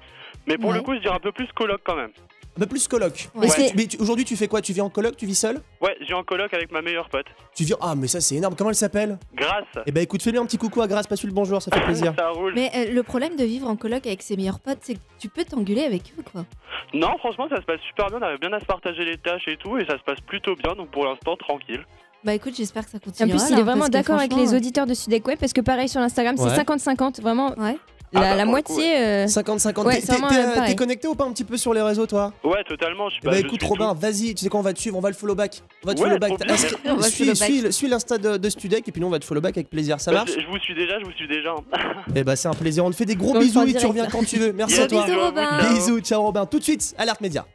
[0.46, 0.76] Mais pour Ouais.
[0.76, 2.10] le coup je dirais un peu plus coloc quand même.
[2.56, 3.28] Un peu plus coloc.
[3.36, 3.48] Ouais.
[3.48, 3.72] Ouais.
[3.76, 4.60] Mais aujourd'hui, tu fais quoi?
[4.60, 5.60] Tu vis en coloc Tu vis seul?
[5.80, 7.26] Ouais, je vis en coloc avec ma meilleure pote.
[7.54, 7.74] Tu vis.
[7.80, 8.56] Ah, mais ça, c'est énorme.
[8.56, 9.16] Comment elle s'appelle?
[9.34, 9.64] Grâce.
[9.86, 12.14] Eh ben écoute, fais-lui un petit coucou à Grâce, passe-lui le bonjour, ça fait plaisir.
[12.18, 12.52] Ça roule.
[12.54, 15.28] Mais euh, le problème de vivre en coloc avec ses meilleurs potes, c'est que tu
[15.28, 16.44] peux t'engueuler avec eux, quoi.
[16.94, 19.46] Non franchement ça se passe super bien, on arrive bien à se partager les tâches
[19.46, 21.84] et tout et ça se passe plutôt bien donc pour l'instant tranquille.
[22.24, 23.30] Bah écoute, j'espère que ça En continue.
[23.30, 26.00] plus, il est vraiment d'accord avec les auditeurs de Sudek Web parce que pareil sur
[26.00, 26.48] l'Instagram, Ouais.
[26.48, 27.20] c'est 50-50.
[27.20, 27.54] Vraiment,
[28.12, 28.96] la, Ah bah, la le moitié.
[28.96, 29.84] euh, 50-50.
[29.86, 31.82] Ouais, T'es- c'est vraiment, t'es- euh, T'es connecté ou pas un petit peu sur les
[31.82, 33.30] réseaux, toi Ouais totalement, je suis Eh pas.
[33.32, 35.08] bah je écoute suis Robin, vas-y, tu sais quoi, on va te suivre, on va
[35.10, 35.62] le follow back.
[35.84, 36.38] On va te Ouais, follow back.
[37.10, 39.56] suis, suis- suis l'insta de, de Studek et puis nous on va te follow back
[39.56, 41.50] avec plaisir, ça Bah, marche je, je vous suis déjà, je vous suis déjà.
[41.50, 41.78] hein.
[42.16, 44.06] Eh bah c'est un plaisir, on te fait des gros On bisous et tu reviens
[44.06, 44.52] quand tu veux.
[44.52, 45.04] Merci à toi.
[45.04, 45.60] bisous, Robin.
[45.60, 45.74] Ciao.
[45.74, 46.46] Bisous, ciao Robin.
[46.46, 47.46] Tout de suite, alerte média.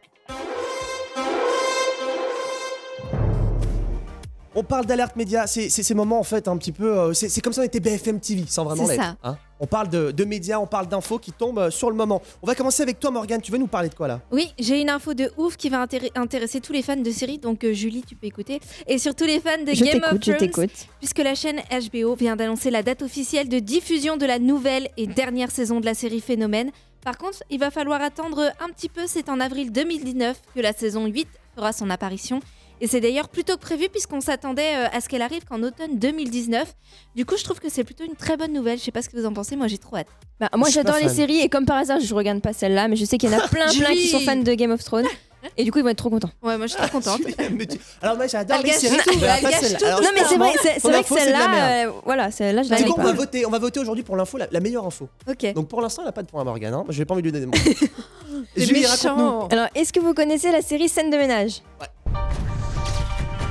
[4.55, 6.95] On parle d'alerte média, c'est ces moments en fait un petit peu.
[6.97, 9.03] euh, c'est comme si on était BFM TV sans vraiment C'est l'être.
[9.03, 9.15] ça.
[9.23, 9.37] hein.
[9.59, 12.21] on parle de, de médias, on parle d'infos qui tombent euh, sur le moment.
[12.43, 13.41] On va commencer avec toi, Morgane.
[13.41, 14.21] Tu veux nous parler de quoi là?
[14.31, 17.39] Oui, j'ai une info de ouf qui va intér- intéresser tous les fans de séries,
[17.39, 18.59] donc euh, Julie, tu peux écouter.
[18.87, 20.87] Et surtout les fans de Je Game of t'écoute, je Thrones, t'écoute.
[20.99, 21.59] puisque la chaîne
[21.91, 25.85] HBO vient d'annoncer la date officielle de diffusion de la nouvelle et dernière saison de
[25.85, 26.69] la série Phénomène.
[27.03, 30.73] Par contre, il va falloir attendre un petit peu, c'est en avril 2019 que la
[30.73, 32.39] saison 8 fera son apparition.
[32.81, 35.97] Et c'est d'ailleurs plutôt que prévu puisqu'on s'attendait euh, à ce qu'elle arrive qu'en automne
[35.97, 36.73] 2019.
[37.15, 38.77] Du coup, je trouve que c'est plutôt une très bonne nouvelle.
[38.77, 40.07] Je sais pas ce que vous en pensez, moi j'ai trop hâte.
[40.39, 43.05] Bah, moi j'adore les séries et comme par hasard je regarde pas celle-là mais je
[43.05, 45.05] sais qu'il y en a plein plein qui sont fans de Game of Thrones
[45.57, 46.31] et du coup ils vont être trop contents.
[46.41, 47.21] Ouais, moi je suis trop contente.
[48.01, 48.97] Alors moi j'adore les séries.
[48.97, 52.31] tout, mais pas tout, Alors, non mais c'est vrai, c'est vrai que celle-là, euh, voilà,
[52.31, 54.47] celle-là je la connais quoi, on va voter, on va voter aujourd'hui pour l'info, la,
[54.51, 55.07] la meilleure info.
[55.29, 55.53] Ok.
[55.53, 56.73] Donc pour l'instant, elle n'a pas de point à Morgane.
[56.73, 56.83] Hein.
[56.89, 57.53] J'ai pas envie de lui donner mon.
[58.57, 58.85] C'est Julie.
[58.85, 61.61] Alors est-ce que vous connaissez la série Scène de ménage?
[61.79, 61.87] Ouais.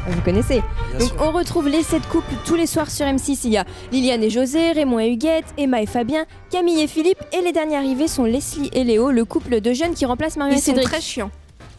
[0.08, 1.16] Vous connaissez Bien Donc sûr.
[1.22, 3.40] on retrouve les sept couples tous les soirs sur M6.
[3.44, 7.22] Il y a Liliane et José, Raymond et Huguette, Emma et Fabien, Camille et Philippe
[7.32, 10.54] et les derniers arrivés sont Leslie et Léo, le couple de jeunes qui remplace Marion
[10.54, 10.88] Ils et sont Cédric.
[10.88, 11.30] très chiants.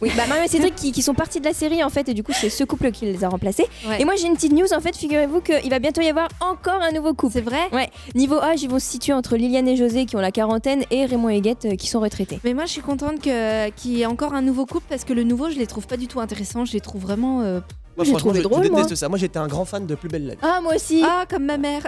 [0.02, 2.14] Oui, bah Marion et Cédric qui, qui sont partis de la série en fait et
[2.14, 3.66] du coup c'est ce couple qui les a remplacés.
[3.88, 4.00] Ouais.
[4.02, 6.80] Et moi j'ai une petite news en fait, figurez-vous qu'il va bientôt y avoir encore
[6.82, 7.34] un nouveau couple.
[7.34, 10.20] C'est vrai Ouais, niveau âge ils vont se situer entre Liliane et José qui ont
[10.20, 12.40] la quarantaine et Raymond et Huguette euh, qui sont retraités.
[12.42, 15.12] Mais moi, je suis contente que- qu'il y ait encore un nouveau couple parce que
[15.12, 16.64] le nouveau, je les trouve pas du tout intéressants.
[16.64, 17.42] Je les trouve vraiment.
[17.42, 17.60] euh,
[17.96, 18.96] Moi, j'ai franchement, trouvé je, drôle, je déteste moi.
[18.96, 19.08] ça.
[19.08, 20.40] Moi, j'étais un grand fan de Plus belle la vie.
[20.42, 21.86] Ah moi aussi Ah, comme ma mère.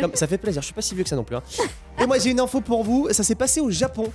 [0.00, 0.60] Comme- ça fait plaisir.
[0.62, 1.36] Je suis pas si vieux que ça non plus.
[1.36, 1.42] hein.
[2.00, 3.08] Et moi, j'ai une info pour vous.
[3.12, 4.06] Ça s'est passé au Japon.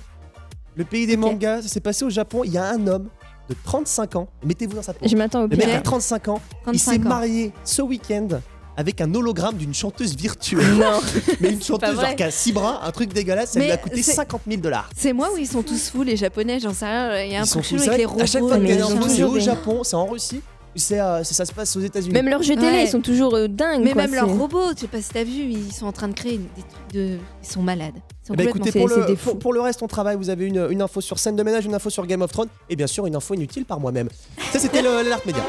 [0.74, 1.62] Le pays des mangas.
[1.62, 2.42] Ça s'est passé au Japon.
[2.44, 3.08] Il y a un homme
[3.48, 4.28] de 35 ans.
[4.44, 5.06] Mettez-vous dans sa peau.
[5.08, 5.76] Je m'attends au Le mec pire.
[5.76, 6.40] a 35 ans.
[6.52, 7.08] il 35 s'est ans.
[7.08, 8.28] marié ce week-end
[8.76, 10.74] avec un hologramme d'une chanteuse virtuelle.
[10.74, 11.00] Non.
[11.40, 13.52] Mais une chanteuse genre qui a 6 bras, un truc dégueulasse.
[13.52, 14.90] Ça lui Mais a coûté c'est- 50 000 dollars.
[14.94, 17.22] C'est moi où ils sont tous fous, les japonais, j'en sais rien.
[17.22, 18.18] Il y a un truc avec C'est les robots.
[18.20, 20.42] qu'à chaque fois une ont info, c'est au Japon, c'est en Russie.
[20.76, 22.12] C'est, euh, ça se passe aux États-Unis.
[22.12, 22.84] Même leurs jeux télé Ouais.
[22.84, 23.82] ils sont toujours euh, dingues.
[23.82, 26.08] Mais quoi, même leurs robots, je sais pas si t'as vu, ils sont en train
[26.08, 27.18] de créer des trucs de.
[27.42, 27.94] Ils sont malades.
[27.96, 29.38] Ils sont Eh ben, complètement- écoutez, pour le, c'est des pour, fous.
[29.38, 30.16] pour le reste, on travaille.
[30.16, 32.48] Vous avez une, une info sur scène de ménage, une info sur Game of Thrones,
[32.68, 34.08] et bien sûr une info inutile par moi-même.
[34.52, 35.42] Ça, c'était l'alerte média.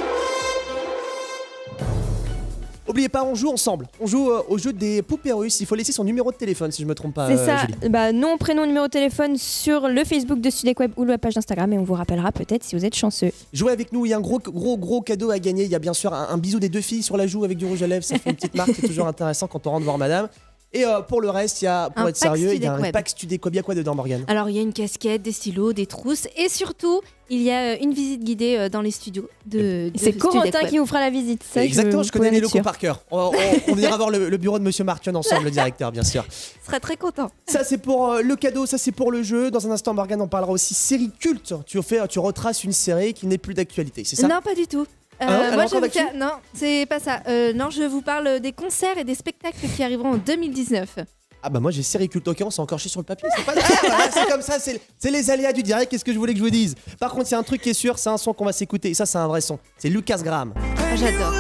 [2.98, 3.88] Oubliez pas, on joue ensemble.
[4.02, 5.60] On joue euh, au jeu des poupées russes.
[5.60, 7.28] Il faut laisser son numéro de téléphone, si je me trompe pas.
[7.28, 7.90] C'est euh, ça, Julie.
[7.92, 11.36] bah, nom, prénom, numéro de téléphone sur le Facebook de Studec Web ou la page
[11.36, 13.30] d'Instagram et on vous rappellera peut-être si vous êtes chanceux.
[13.54, 14.08] Jouez avec nous.
[14.08, 15.66] Il y a un gros, gros, gros cadeau à gagner.
[15.66, 17.60] Il y a bien sûr un, un bisou des deux filles sur la joue avec
[17.60, 18.04] du rouge à lèvres.
[18.04, 18.72] Ça fait une petite marque.
[18.74, 20.28] C'est toujours intéressant quand on rentre voir madame.
[20.74, 22.66] Et euh, pour le reste, il y a, pour Un être pack sérieux, il y
[22.68, 23.14] a un pack.
[23.24, 24.26] Il y a quoi dedans, Morgane?
[24.28, 27.74] Alors, il y a une casquette, des stylos, des trousses et surtout, il y a
[27.74, 29.90] euh, une visite guidée euh, dans les studios de.
[29.90, 31.42] de C'est Corentin qui vous fera la visite.
[31.44, 33.02] Ça, Exactement, je, connais les locaux par cœur.
[33.12, 36.04] On, on- on viendra voir le, le bureau de Monsieur Martion ensemble, le directeur, bien
[36.04, 36.26] sûr.
[36.62, 37.32] Je serais très content.
[37.48, 39.50] Ça c'est pour euh, le cadeau, ça c'est pour le jeu.
[39.52, 41.54] Dans un instant, Morgane en parlera aussi série culte.
[41.66, 44.28] Tu fais, tu retraces une série qui n'est plus d'actualité, c'est ça?
[44.28, 44.86] Non, pas du tout.
[45.22, 47.22] Euh, Ah a moi, faire- Non, c'est pas ça.
[47.28, 51.00] Euh, non, je vous parle des concerts et des spectacles qui arriveront en 2019.
[51.44, 52.28] Ah bah moi j'ai série culte.
[52.28, 53.30] Ok, on s'est encore chié sur le papier.
[53.36, 53.54] C'est pas
[54.12, 55.90] c'est comme ça, c'est les aléas du direct.
[55.92, 56.76] Qu'est-ce que je voulais que je vous dise?
[57.00, 58.54] Par contre, il y a un truc qui est sûr, c'est un son qu'on va
[58.54, 58.90] s'écouter.
[58.90, 59.58] Et ça, c'est un vrai son.
[59.78, 60.54] C'est Lucas Graham.
[60.58, 61.34] Ah, J'adore.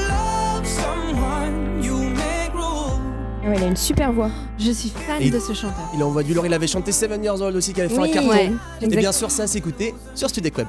[3.43, 4.29] Ah ouais, il a une super voix.
[4.59, 5.89] Je suis fan Et- de ce chanteur.
[5.93, 6.45] Il envoie du lourd.
[6.45, 8.29] Il avait chanté Seven Years Old aussi, qui avait fait Oui, un carton.
[8.29, 10.67] ouais, Et bien sûr, ça à s'écouter sur Studec Web.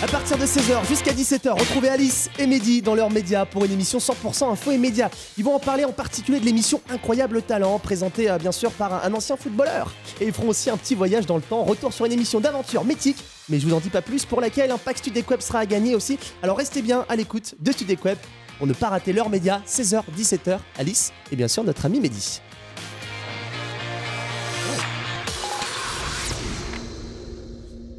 [0.00, 3.72] À partir de 16h jusqu'à 17h, retrouvez Alice et Mehdi dans leurs médias pour une
[3.72, 5.10] émission 100% info et médias.
[5.36, 9.04] Ils vont en parler en particulier de l'émission Incroyable Talent, présentée euh, bien sûr par
[9.04, 9.92] un, ancien footballeur.
[10.20, 12.84] Et ils feront aussi un petit voyage dans le temps, retour sur une émission d'aventure
[12.84, 15.58] mythique, mais je vous en dis pas plus, pour laquelle un pack Studec Web sera
[15.58, 16.16] à gagner aussi.
[16.44, 18.18] Alors restez bien à l'écoute de Studec Web
[18.58, 22.40] pour ne pas rater leurs médias, 16h, 17h, Alice et bien sûr notre ami Mehdi.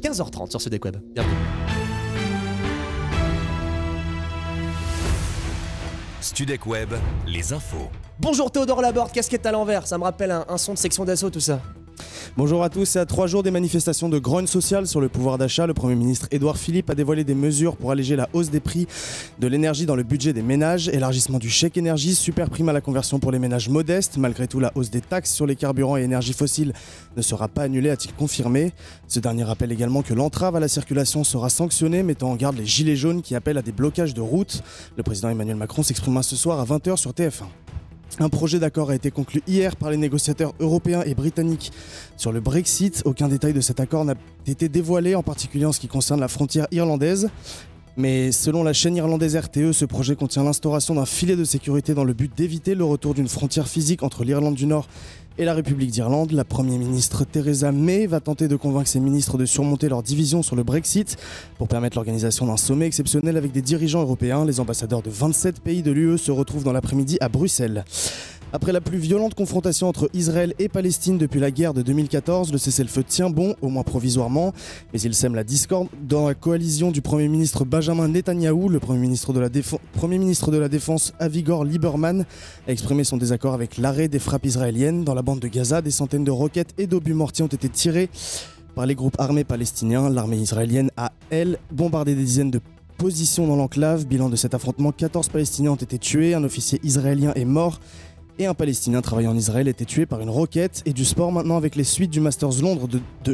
[0.02, 0.96] «15h30 sur ce Web.
[1.14, 1.79] Bienvenue.
[6.40, 6.94] Studec Web,
[7.26, 7.90] les infos.
[8.18, 11.28] Bonjour Théodore Laborde, casquette à l'envers, ça me rappelle un, un son de section d'assaut
[11.28, 11.60] tout ça.
[12.36, 15.36] Bonjour à tous, et à trois jours des manifestations de grogne sociale sur le pouvoir
[15.36, 18.60] d'achat, le Premier ministre Édouard Philippe a dévoilé des mesures pour alléger la hausse des
[18.60, 18.86] prix
[19.40, 22.80] de l'énergie dans le budget des ménages, élargissement du chèque énergie, super prime à la
[22.80, 24.16] conversion pour les ménages modestes.
[24.16, 26.72] Malgré tout, la hausse des taxes sur les carburants et énergies fossiles
[27.16, 28.72] ne sera pas annulée, a-t-il confirmé.
[29.08, 32.66] Ce dernier rappelle également que l'entrave à la circulation sera sanctionnée, mettant en garde les
[32.66, 34.62] gilets jaunes qui appellent à des blocages de routes.
[34.96, 37.46] Le président Emmanuel Macron s'exprimera ce soir à 20h sur TF1.
[38.18, 41.72] Un projet d'accord a été conclu hier par les négociateurs européens et britanniques
[42.16, 43.02] sur le Brexit.
[43.04, 44.14] Aucun détail de cet accord n'a
[44.46, 47.30] été dévoilé, en particulier en ce qui concerne la frontière irlandaise.
[47.96, 52.04] Mais selon la chaîne irlandaise RTE, ce projet contient l'instauration d'un filet de sécurité dans
[52.04, 54.86] le but d'éviter le retour d'une frontière physique entre l'Irlande du Nord
[55.40, 56.32] et la République d'Irlande.
[56.32, 60.42] La Première ministre Theresa May va tenter de convaincre ses ministres de surmonter leur division
[60.42, 61.16] sur le Brexit
[61.56, 64.44] pour permettre l'organisation d'un sommet exceptionnel avec des dirigeants européens.
[64.44, 67.84] Les ambassadeurs de 27 pays de l'UE se retrouvent dans l'après-midi à Bruxelles.
[68.52, 72.58] Après la plus violente confrontation entre Israël et Palestine depuis la guerre de 2014, le
[72.58, 74.52] cessez-le-feu tient bon, au moins provisoirement,
[74.92, 78.68] mais il sème la discorde dans la coalition du Premier ministre Benjamin Netanyahou.
[78.68, 79.48] Le Premier ministre de la,
[79.92, 82.26] Premier ministre de la Défense Avigor Lieberman
[82.66, 85.04] a exprimé son désaccord avec l'arrêt des frappes israéliennes.
[85.04, 88.10] Dans la bande de Gaza, des centaines de roquettes et d'obus mortiers ont été tirés
[88.74, 90.10] par les groupes armés palestiniens.
[90.10, 92.60] L'armée israélienne a, elle, bombardé des dizaines de
[92.98, 94.06] positions dans l'enclave.
[94.06, 97.80] Bilan de cet affrontement, 14 Palestiniens ont été tués, un officier israélien est mort
[98.40, 100.82] et un Palestinien travaillant en Israël été tué par une roquette.
[100.86, 102.62] Et du sport maintenant avec les suites du Masters,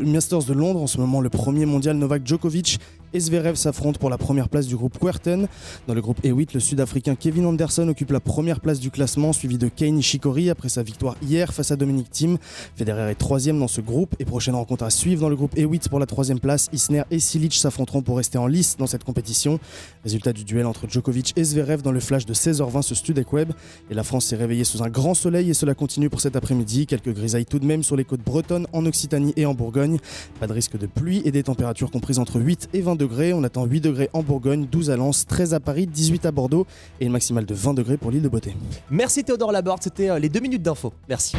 [0.02, 0.82] Masters de Londres.
[0.82, 2.80] En ce moment, le premier mondial Novak Djokovic
[3.16, 5.48] et Zverev s'affrontent pour la première place du groupe Querten.
[5.86, 9.56] Dans le groupe E8, le Sud-Africain Kevin Anderson occupe la première place du classement, suivi
[9.56, 12.36] de Kei Nishikori après sa victoire hier face à Dominic Thiem.
[12.74, 15.88] Federer est troisième dans ce groupe et prochaine rencontre à suivre dans le groupe E8
[15.88, 16.68] pour la troisième place.
[16.74, 19.60] Isner et Silic s'affronteront pour rester en lice dans cette compétition.
[20.04, 23.52] Résultat du duel entre Djokovic et Zverev dans le flash de 16h20 sur Studek Web.
[23.90, 26.86] Et la France s'est réveillée sous un grand soleil et cela continue pour cet après-midi.
[26.86, 30.00] Quelques grisailles tout de même sur les côtes bretonnes, en Occitanie et en Bourgogne.
[30.38, 33.32] Pas de risque de pluie et des températures comprises entre 8 et 20 degrés.
[33.32, 36.66] On attend 8 degrés en Bourgogne, 12 à Lens, 13 à Paris, 18 à Bordeaux
[37.00, 38.54] et une maximale de 20 degrés pour l'île de Beauté.
[38.90, 40.92] Merci Théodore Laborde, c'était euh, les deux minutes d'info.
[41.08, 41.36] Merci.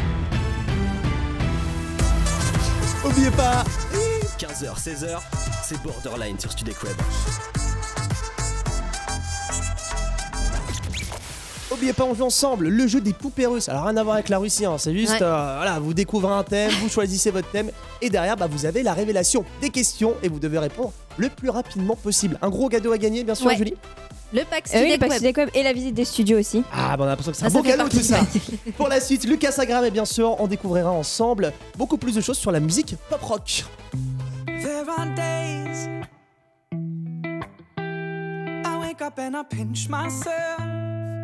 [3.04, 3.64] Oubliez pas
[4.38, 5.18] 15h, 16h,
[5.62, 7.67] c'est Borderline sur Studek Web.
[11.70, 13.68] Oubliez pas, on joue ensemble le jeu des poupées russes.
[13.68, 15.18] Alors rien à voir avec la Russie, hein, c'est juste, Ouais.
[15.22, 18.82] euh, voilà, vous découvrez un thème, vous choisissez votre thème, et derrière, bah, vous avez
[18.82, 22.38] la révélation des questions, et vous devez répondre le plus rapidement possible.
[22.40, 23.56] Un gros cadeau à gagner, bien sûr, Ouais.
[23.56, 23.74] Julie
[24.32, 25.36] Le pack Euh, oui, Web.
[25.36, 26.62] Web et la visite des studios aussi.
[26.72, 28.20] Ah, bah on a l'impression que c'est Ah, un ça beau cadeau tout ça.
[28.78, 32.38] Pour la suite, Lucas Agram, et bien sûr, on découvrira ensemble beaucoup plus de choses
[32.38, 33.64] sur la musique pop rock.
[34.46, 35.88] There are days
[37.78, 40.87] I wake up and I pinch myself.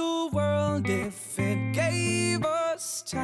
[0.00, 3.20] the world if it gave us time.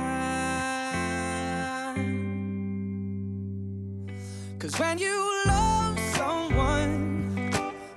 [4.58, 6.94] Cause when you love someone,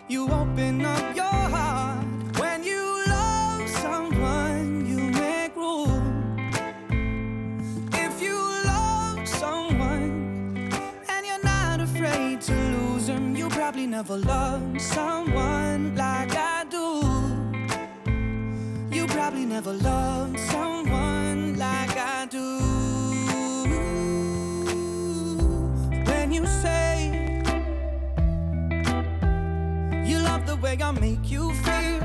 [0.07, 2.05] you open up your heart.
[2.41, 6.37] When you love someone, you make room.
[8.05, 8.37] If you
[8.73, 10.07] love someone,
[11.13, 13.35] and you're not afraid to lose them.
[13.35, 16.48] You probably never loved someone like I
[19.49, 22.59] never loved someone like I do.
[26.05, 27.41] When you say
[30.05, 32.03] you love the way I make you feel,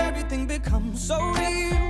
[0.00, 1.89] everything becomes so real.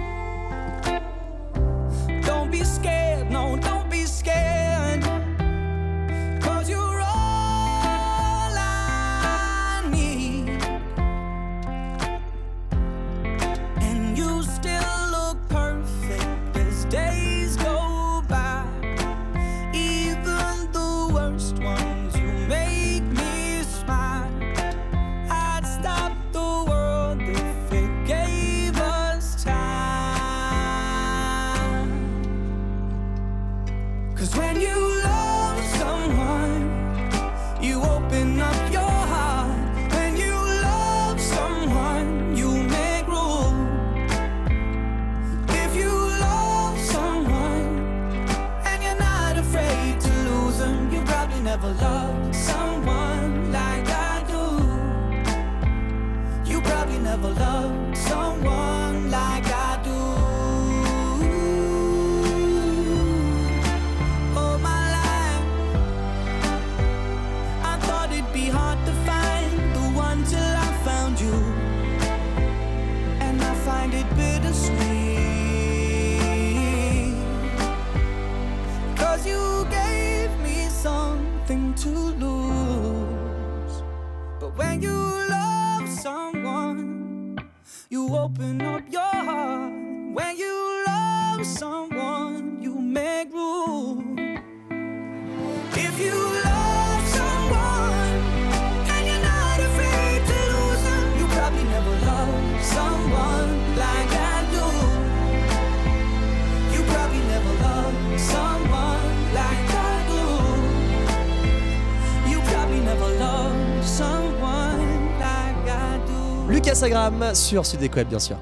[117.10, 118.36] Agram sur Sudek Web, bien sûr.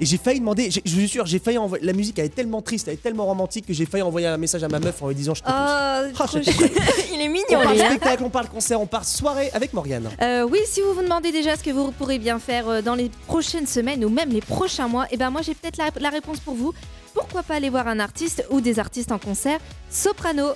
[0.00, 1.84] Et j'ai failli demander, je vous jure, j'ai failli envoyer.
[1.84, 4.36] La musique elle est tellement triste, elle est tellement romantique que j'ai failli envoyer un
[4.36, 5.56] message à ma meuf en lui disant je te pousse.
[5.56, 6.02] Oh, Ah.
[7.12, 7.82] Il est On mignon, parle lui.
[7.82, 7.86] hein.
[7.86, 10.08] spectacle, on parle concert, on parle soirée avec Morgane.
[10.22, 12.94] Euh, oui, si vous vous demandez déjà ce que vous pourrez bien faire euh, dans
[12.94, 16.10] les prochaines semaines ou même les prochains mois, et ben moi j'ai peut-être la, la
[16.10, 16.72] réponse pour vous.
[17.12, 19.58] Pourquoi pas aller voir un artiste ou des artistes en concert?
[19.90, 20.50] Soprano.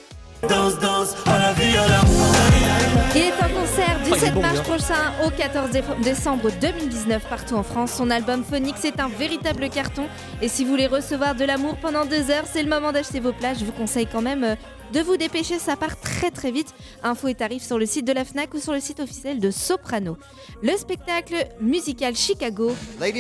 [3.15, 5.83] Il est en concert du Oh, il est 7 bon, mars prochain au 14 dé-
[6.03, 7.93] décembre 2019 partout en France.
[7.93, 10.05] Son album Phoenix est un véritable carton.
[10.41, 13.33] Et si vous voulez recevoir de l'amour pendant deux heures, c'est le moment d'acheter vos
[13.33, 13.59] places.
[13.61, 14.55] Je vous conseille quand même euh,
[14.93, 16.75] de vous dépêcher, ça part très très vite.
[17.03, 19.51] Infos et tarifs sur le site de la FNAC ou sur le site officiel de
[19.51, 20.17] Soprano.
[20.63, 22.75] Le spectacle musical Chicago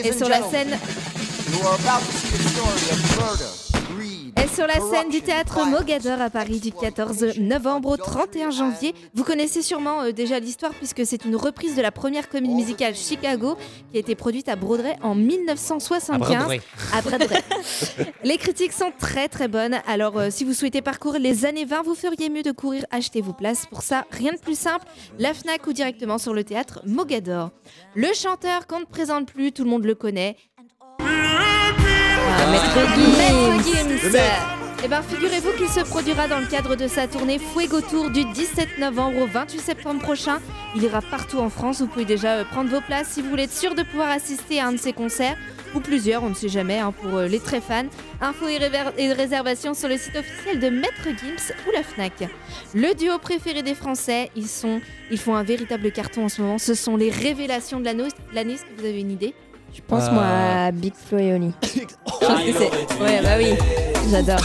[0.08, 0.78] est sur la scène
[4.36, 8.94] est sur la scène du théâtre Mogador à Paris du 14 novembre au 31 janvier.
[9.14, 12.94] Vous connaissez sûrement euh, déjà l'histoire puisque c'est une reprise de la première comédie musicale
[12.94, 13.56] Chicago
[13.90, 16.10] qui a été produite à Broadway en 1975.
[16.14, 16.60] À Broadway.
[16.92, 17.42] À Broadway.
[18.24, 19.80] les critiques sont très très bonnes.
[19.86, 23.20] Alors euh, si vous souhaitez parcourir les années 20, vous feriez mieux de courir acheter
[23.20, 23.66] vos places.
[23.66, 24.86] Pour ça, rien de plus simple,
[25.18, 27.50] la FNAC ou directement sur le théâtre Mogador.
[27.94, 30.36] Le chanteur qu'on ne présente plus, tout le monde le connaît,
[32.34, 32.74] Ah, Maître
[33.18, 34.18] Maître Gims.
[34.84, 38.24] Eh ben, figurez-vous qu'il se produira dans le cadre de sa tournée Fuego Tour du
[38.24, 40.38] 17 novembre au 28 septembre prochain.
[40.74, 41.80] Il ira partout en France.
[41.80, 44.58] Vous pouvez déjà euh, prendre vos places si vous voulez être sûr de pouvoir assister
[44.60, 45.36] à un de ses concerts
[45.74, 47.84] ou plusieurs, on ne sait jamais, hein, pour euh, les très fans.
[48.20, 52.28] Infos et, réver- et réservations sur le site officiel de Maître Gims ou la Fnac.
[52.74, 54.80] Le duo préféré des Français, ils sont,
[55.10, 56.58] ils font un véritable carton en ce moment.
[56.58, 57.84] Ce sont les révélations de
[58.64, 59.34] que vous avez une idée?
[59.74, 60.68] Je pense moi Euh.
[60.68, 61.52] à Big Flo et Oli.
[61.62, 61.80] Je
[62.26, 63.02] pense que c'est.
[63.02, 63.54] Ouais, bah oui.
[64.10, 64.40] J'adore.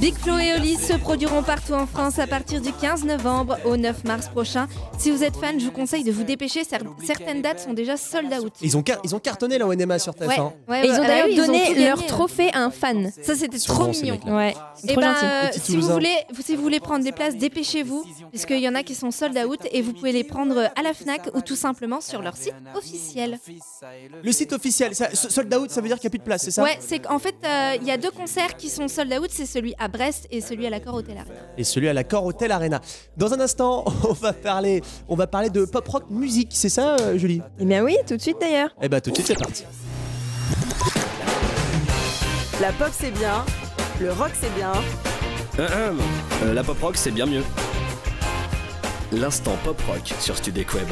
[0.00, 3.78] Big Flo et Oli se produiront partout en France à partir du 15 novembre au
[3.78, 4.68] 9 mars prochain.
[4.98, 6.62] Si vous êtes fan, je vous conseille de vous dépêcher.
[6.64, 8.52] Cer- Certaines dates sont déjà sold out.
[8.60, 10.28] Ils ont, car- ils ont cartonné là au NMA sur TF1.
[10.28, 10.98] Ouais, ouais, Et ils ouais.
[10.98, 11.86] ont Ah d'ailleurs oui, ils ont donné gagné.
[11.86, 13.10] leur trophée à un fan.
[13.22, 14.14] Ça, c'était Ils sont trop bons, ces mignon.
[14.16, 14.36] mecs-là.
[14.36, 15.24] Ouais, c'est Et trop ben, gentil.
[15.26, 15.92] euh, Petits si vous Toulousains.
[15.94, 19.36] voulez, si vous voulez prendre des places, dépêchez-vous, puisqu'il y en a qui sont sold
[19.38, 22.54] out et vous pouvez les prendre à la Fnac ou tout simplement sur leur site
[22.76, 23.38] officiel.
[24.22, 26.42] Le site officiel, ça, sold out, ça veut dire qu'il n'y a plus de place,
[26.42, 26.62] c'est ça?
[26.62, 29.46] Ouais, c'est qu'en fait, euh, il y a deux concerts qui sont sold out, c'est
[29.46, 31.34] celui à Brest et celui à l'accord Hotel Arena.
[31.56, 32.80] et celui à l'accord Hotel Arena.
[33.16, 36.96] Dans un instant, on va parler, on va parler de pop rock musique, c'est ça,
[37.00, 37.40] euh, Julie?
[37.58, 38.70] Eh bien oui, tout de suite d'ailleurs.
[38.82, 39.64] Eh bah tout de suite, c'est parti.
[42.60, 43.44] La pop c'est bien,
[44.00, 44.72] le rock c'est bien.
[45.58, 45.92] Euh,
[46.42, 47.42] euh, la pop rock, c'est bien mieux.
[49.12, 50.88] L'instant pop rock sur Studek Web.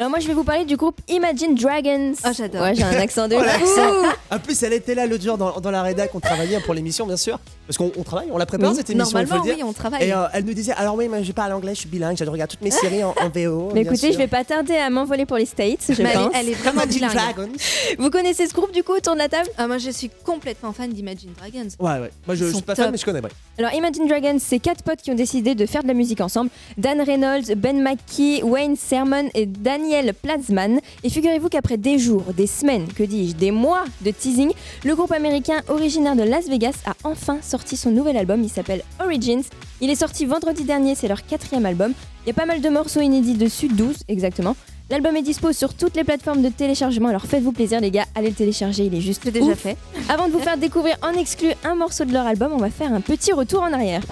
[0.00, 2.14] Alors moi je vais vous parler du groupe Imagine Dragons.
[2.24, 2.62] Ah, j'adore.
[2.62, 4.06] Ouais, j'ai un accent de Oh.
[4.34, 7.06] En plus, elle était là l'autre jour dans, dans la rédac, on travaillait pour l'émission,
[7.06, 7.38] bien sûr.
[7.68, 9.64] Parce qu'on on travaille, on la prépare Oui, cette émission, il faut normalement, le dire.
[9.64, 10.02] oui, on travaille.
[10.08, 12.24] Et euh, elle nous disait Alors, oui, moi je parle anglais, je suis bilingue, je
[12.24, 13.70] regarde toutes mes séries en, en VO.
[13.72, 14.12] Mais écoutez, sûr.
[14.12, 16.32] je vais pas tarder à m'envoler pour les States, je Mais elle, est- pense.
[16.34, 17.14] elle est vraiment Imagine bilingue.
[17.34, 17.52] Dragons.
[17.98, 19.48] Vous connaissez ce groupe du coup autour de la table?
[19.56, 21.68] Ah, moi, je suis complètement fan d'Imagine Dragons.
[21.78, 22.10] Ouais, ouais.
[22.26, 22.92] Moi, je, je suis pas fan, top.
[22.92, 23.30] mais je connais, ouais.
[23.58, 26.50] Alors Imagine Dragons, c'est quatre potes qui ont décidé de faire de la musique ensemble.
[26.76, 29.46] Dan Reynolds, Ben McKee, Wayne Sermon et
[29.84, 30.80] Daniel Platzman.
[31.02, 34.50] Et figurez-vous qu'après des jours, des semaines, que dis-je, des mois de teasing,
[34.82, 38.42] le groupe américain originaire de Las Vegas a enfin sorti son nouvel album.
[38.42, 39.42] Il s'appelle Origins.
[39.82, 41.92] Il est sorti vendredi dernier, c'est leur quatrième album.
[42.24, 44.56] Il y a pas mal de morceaux inédits dessus, 12 exactement.
[44.88, 48.28] L'album est dispo sur toutes les plateformes de téléchargement, alors faites-vous plaisir les gars, allez
[48.28, 49.58] le télécharger, il est juste déjà ouf.
[49.58, 49.76] fait.
[50.08, 52.92] Avant de vous faire découvrir en exclu un morceau de leur album, on va faire
[52.92, 54.02] un petit retour en arrière.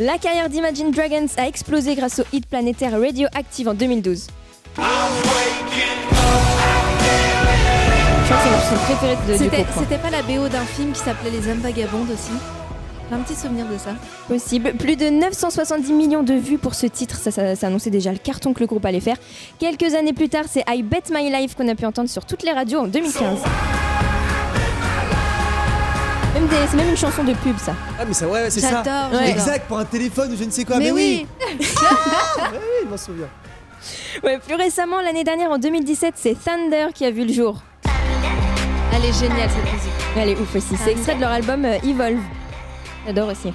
[0.00, 4.28] La carrière d'Imagine Dragons a explosé grâce au hit planétaire Radioactive en 2012.
[4.76, 4.88] Je crois
[8.38, 9.66] que c'est ma chanson préférée de, du C'était groupe.
[9.76, 9.80] hein.
[9.80, 12.32] c'était pas la BO d'un film qui s'appelait Les Hommes Vagabondes aussi
[13.10, 13.90] J'ai un petit souvenir de ça.
[14.26, 14.72] Possible.
[14.78, 18.18] Plus de 970 millions de vues pour ce titre, ça, ça, ça annonçait déjà le
[18.18, 19.16] carton que le groupe allait faire.
[19.58, 22.42] Quelques années plus tard, c'est I Bet My Life qu'on a pu entendre sur toutes
[22.42, 23.38] les radios en 2015.
[26.34, 27.74] Même des- C'est même une chanson de pub ça.
[27.98, 28.82] Ah, mais ça, ouais, ouais, c'est ça.
[28.84, 29.28] J'adore, j'adore.
[29.28, 30.78] Exact, pour un téléphone ou je ne sais quoi.
[30.78, 31.26] Mais, oui.
[31.58, 31.66] oui.
[32.40, 33.28] Ah, mais oui, je m'en souviens.
[34.22, 37.60] Ouais, plus récemment, l'année dernière en 2017, c'est Thunder qui a vu le jour.
[38.94, 39.92] Elle est géniale cette musique.
[40.16, 40.76] Elle est ouf aussi.
[40.76, 42.20] C'est extrait de leur album euh, Evolve.
[43.06, 43.52] J'adore aussi.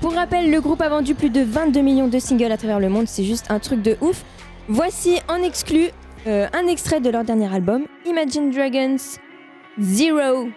[0.00, 2.88] Pour rappel, le groupe a vendu plus de 22 millions de singles à travers le
[2.88, 4.22] monde, c'est juste un truc de ouf.
[4.68, 5.90] Voici en exclu
[6.26, 8.96] euh, un extrait de leur dernier album, Imagine Dragons
[9.80, 10.48] Zero,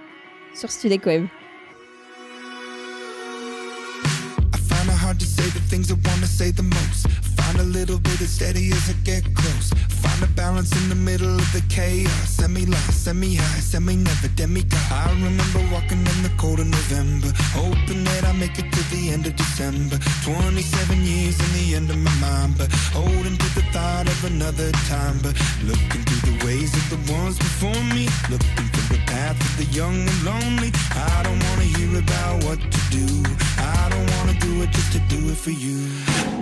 [0.56, 1.26] sur Studek Web.
[5.66, 6.95] Things I wanna say the most.
[7.56, 9.70] Find a little bit of steady as I get close.
[10.04, 12.12] Find a balance in the middle of the chaos.
[12.28, 14.82] Semi lost, semi high, semi never demigod.
[14.92, 19.10] I remember walking in the cold of November, hoping that I make it to the
[19.10, 19.98] end of December.
[20.26, 24.70] 27 years in the end of my mind, but holding to the thought of another
[24.92, 25.18] time.
[25.24, 29.54] But looking through the ways of the ones before me, looking for the path of
[29.56, 30.74] the young and lonely.
[30.92, 33.08] I don't wanna hear about what to do.
[33.58, 35.88] I don't wanna do it just to do it for you.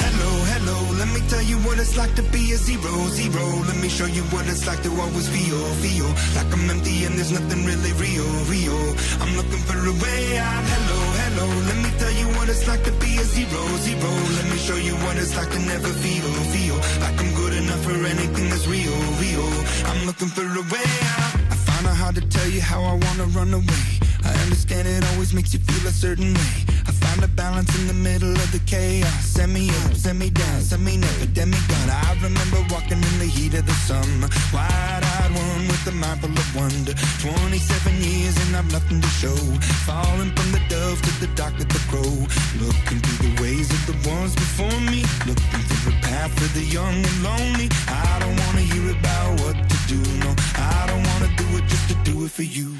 [0.01, 3.43] Hello, hello, let me tell you what it's like to be a zero, zero.
[3.67, 7.15] Let me show you what it's like to always feel, feel like I'm empty and
[7.17, 8.79] there's nothing really real, real.
[9.19, 10.63] I'm looking for a way out.
[10.73, 14.11] Hello, hello, let me tell you what it's like to be a zero, zero.
[14.39, 17.83] Let me show you what it's like to never feel, feel like I'm good enough
[17.83, 19.49] for anything that's real, real.
[19.91, 20.87] I'm looking for a way
[21.19, 21.35] out.
[21.51, 23.92] I find it hard to tell you how I wanna run away.
[24.25, 26.55] I understand it always makes you feel a certain way.
[26.87, 29.11] I find a balance in the middle of the chaos.
[29.25, 31.89] Send me up, send me down, send me never, demigod.
[31.89, 34.29] I remember walking in the heat of the summer.
[34.53, 36.93] Wide-eyed one with a mind full of wonder.
[37.19, 39.39] 27 years and I've nothing to show.
[39.87, 42.15] Falling from the dove to the dark of the crow.
[42.63, 45.03] Looking through the ways of the ones before me.
[45.27, 47.67] Looking for a path for the young and lonely.
[47.87, 50.31] I don't wanna hear about what to do, no.
[50.55, 52.75] I don't wanna do it just to do it for you.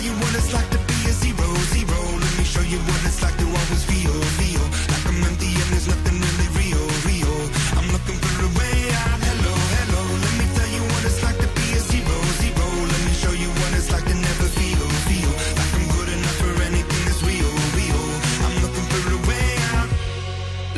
[0.00, 1.46] You what it's like to be a zero,
[1.76, 2.00] zero.
[2.24, 5.68] Let me show you what it's like to always feel, feel like I'm empty and
[5.72, 7.36] there's nothing really real, real.
[7.76, 9.20] I'm looking for a way out.
[9.28, 12.66] Hello, hello, let me tell you what it's like to be a zero, zero.
[12.92, 16.38] Let me show you what it's like to never feel, feel like I'm good enough
[16.40, 18.02] for anything that's real, real.
[18.46, 19.90] I'm looking for a way out.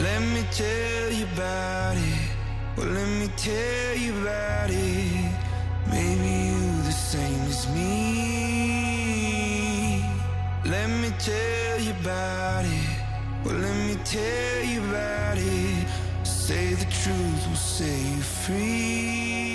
[0.03, 2.27] Let me tell you about it.
[2.77, 3.92] Well, let me tell
[11.33, 12.97] tell you about it.
[13.45, 15.87] Well, let me tell you about it.
[16.25, 19.52] Say the truth will set you free.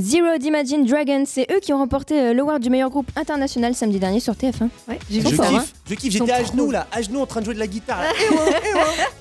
[0.00, 3.98] Zero d'Imagine Dragons, c'est eux qui ont remporté euh, l'award du meilleur groupe international samedi
[3.98, 4.68] dernier sur TF1.
[4.88, 7.54] Ouais, Je kiffe, je kiffe, j'étais à genoux là, à genoux en train de jouer
[7.54, 8.00] de la guitare.
[8.00, 8.08] là.
[8.18, 8.60] Eh ouais,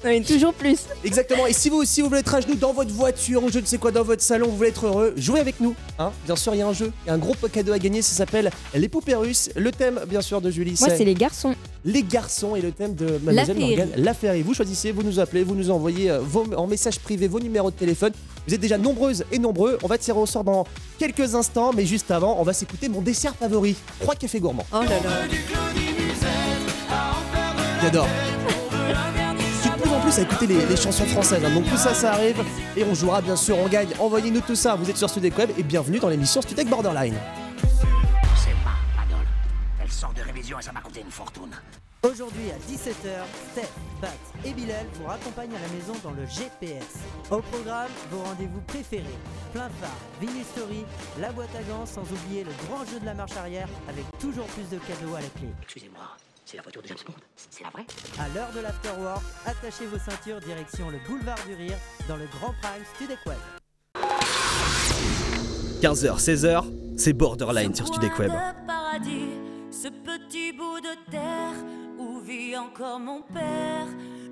[0.04, 0.22] eh ouais.
[0.28, 0.80] toujours plus.
[1.04, 1.48] Exactement.
[1.48, 3.66] Et si vous aussi vous voulez être à genoux dans votre voiture ou je ne
[3.66, 5.76] sais quoi dans votre salon, vous voulez être heureux, jouez avec nous.
[5.98, 7.80] Hein bien sûr, il y a un jeu, il y a un gros cadeau à
[7.80, 9.50] gagner, ça s'appelle Les Poupées Russes.
[9.58, 11.56] Le thème, bien sûr, de Julie, Moi, c'est les garçons.
[11.84, 13.68] les garçons et le thème de Mademoiselle L'affaire.
[13.68, 14.42] Morgane, la féerie.
[14.44, 17.70] Vous choisissez, vous nous appelez, vous nous envoyez euh, vos, en message privé vos numéros
[17.70, 18.14] de téléphone.
[18.48, 19.78] Vous êtes déjà nombreuses et nombreux.
[19.84, 20.66] On va tirer au sort dans
[20.98, 24.66] quelques instants, mais juste avant, on va s'écouter mon dessert favori, Trois cafés gourmands.
[24.72, 25.10] Oh là là.
[27.82, 28.08] J'adore.
[29.40, 31.54] Je suis de plus en plus à écouter les, les chansons françaises, hein.
[31.54, 32.44] donc tout ça, ça arrive
[32.76, 33.90] et on jouera bien sûr, on gagne.
[34.00, 34.76] Envoyez-nous tout ça.
[34.76, 37.16] Vous êtes sur Studek Web et bienvenue dans l'émission Studek Borderline.
[37.58, 39.26] C'est pas Madol.
[39.82, 41.52] Elle sort de révision et ça m'a coûté une fortune.
[42.02, 43.68] Aujourd'hui à 17h, Steph,
[44.02, 44.08] Bat
[44.46, 47.00] et Bilal vous raccompagnent à la maison dans le GPS.
[47.30, 49.04] Au programme, vos rendez-vous préférés.
[49.52, 50.86] Plein phare, Vinyl Story,
[51.20, 54.46] la boîte à gants, sans oublier le grand jeu de la marche arrière avec toujours
[54.46, 55.50] plus de cadeaux à la clé.
[55.64, 57.86] Excusez-moi, c'est la voiture de James Bond C'est la vraie?
[58.18, 61.78] À l'heure de l'afterwork, attachez vos ceintures direction le boulevard du Rire
[62.08, 63.40] dans le Grand Prime Studek Web.
[65.82, 66.64] 15h, 16h,
[66.98, 68.32] c'est Borderline sur Studek Web.
[68.32, 69.28] de paradis,
[69.70, 71.54] ce petit bout de terre
[72.56, 73.88] encore mon père.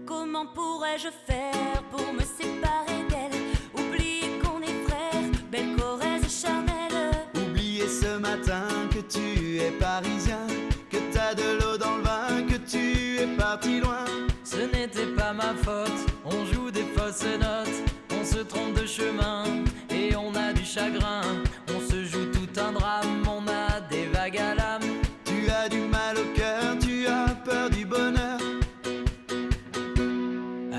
[0.06, 3.40] Comment pourrais-je faire pour me séparer d'elle?
[3.74, 7.12] Oublier qu'on est frères, belle Corrèze charnelle.
[7.36, 10.46] Oublier ce matin que tu es parisien,
[10.92, 14.06] que t'as de l'eau dans le vin, que tu es parti loin.
[14.44, 17.78] Ce n'était pas ma faute, on joue des fausses notes,
[18.12, 19.44] on se trompe de chemin
[19.90, 21.22] et on a du chagrin.
[21.76, 24.67] On se joue tout un drame, on a des vagues à l'âme.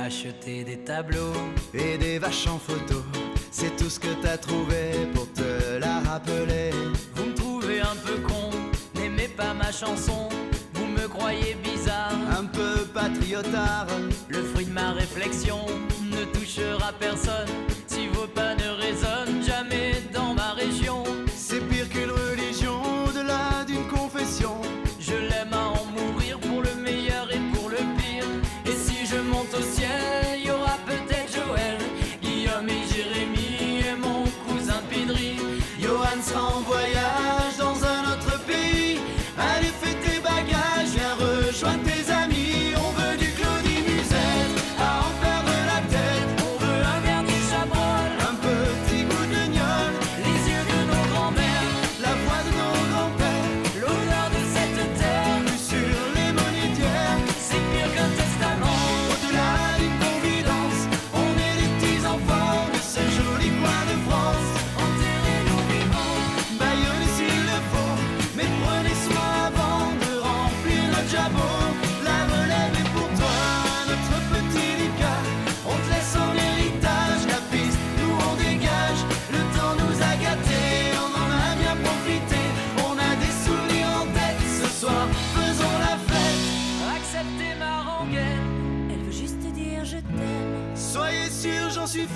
[0.08, 1.34] Acheter des tableaux
[1.74, 3.04] et des vaches en photo,
[3.50, 6.70] c'est tout ce que t'as trouvé pour te la rappeler.
[7.14, 8.48] Vous me trouvez un peu con,
[8.94, 10.30] n'aimez pas ma chanson.
[10.72, 13.88] Vous me croyez bizarre, un peu patriotard.
[14.30, 15.66] Le fruit de ma réflexion
[16.00, 17.27] ne touchera personne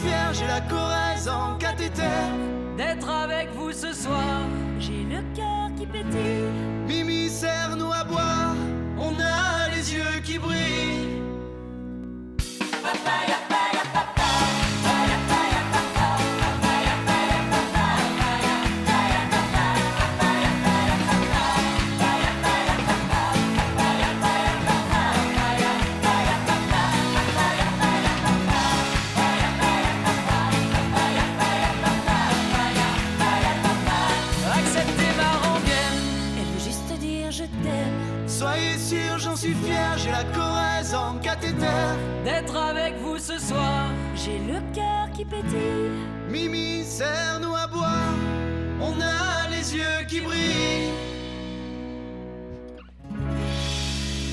[0.02, 2.02] fier, j'ai la Corrèze en cathéter.
[2.76, 4.51] d'être avec vous ce soir.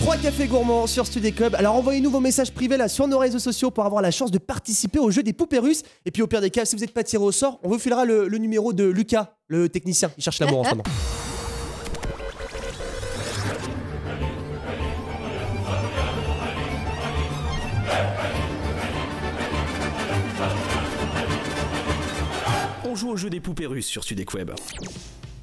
[0.10, 1.54] Trois cafés gourmands sur Studio Club.
[1.54, 4.40] Alors envoyez-nous vos messages privés là sur nos réseaux sociaux pour avoir la chance de
[4.40, 5.84] participer au jeu des poupées russes.
[6.04, 7.78] Et puis au pire des cas, si vous n'êtes pas tiré au sort, on vous
[7.78, 10.10] filera le, numéro de Lucas, le technicien.
[10.18, 10.84] Il cherche l'amour en ce moment.
[22.84, 24.50] On joue au jeu des poupées russes sur Sudek Web.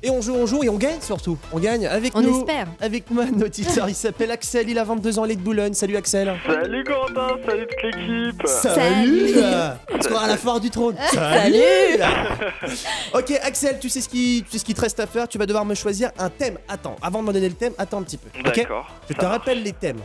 [0.03, 1.37] Et on joue, on joue et on gagne surtout.
[1.53, 2.39] On gagne avec On nous.
[2.41, 2.67] espère.
[2.81, 3.89] Avec moi, auditeur.
[3.89, 4.69] Il s'appelle Axel.
[4.69, 5.25] Il a 22 ans.
[5.25, 5.75] Il est de Boulogne.
[5.75, 6.35] Salut Axel.
[6.47, 9.35] Salut Corentin, salut toute l'équipe Salut
[9.93, 10.97] On se croirait à la foire du trône.
[11.13, 11.57] Salut.
[13.15, 15.27] Ok Axel, tu sais ce qui, tu sais ce qui te reste à faire?
[15.29, 16.59] Tu vas devoir me choisir un thème.
[16.69, 18.29] Attends, avant de me donner le thème, attends un petit peu.
[18.43, 18.87] D'accord.
[19.09, 19.99] Je te rappelle les thèmes.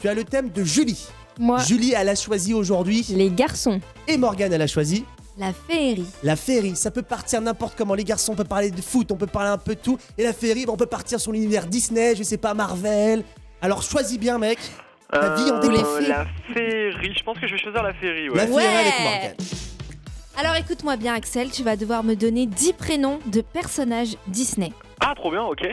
[0.00, 1.06] Tu as le thème de Julie.
[1.38, 3.04] Moi, Julie, elle a choisi aujourd'hui.
[3.10, 3.80] les garçons.
[4.06, 5.04] Et Morgane, elle a choisi
[5.36, 6.06] La féerie.
[6.22, 6.76] la féerie.
[6.76, 7.94] Ça peut partir n'importe comment.
[7.94, 9.98] Les garçons, on peut parler de foot, on peut parler un peu de tout.
[10.16, 13.24] Et la féerie, bah, on peut partir sur l'univers Disney, je sais pas, Marvel.
[13.60, 14.58] Alors choisis bien, mec.
[15.10, 16.08] Ta vie en Euh, dépend.
[16.08, 18.36] La féerie, je pense que je vais choisir la féerie, ouais.
[18.36, 18.76] La féerie Ouais.
[18.76, 19.34] avec Morgane.
[20.36, 24.72] Alors écoute-moi bien Axel, tu vas devoir me donner 10 prénoms de personnages Disney.
[25.00, 25.64] Ah, trop bien, ok.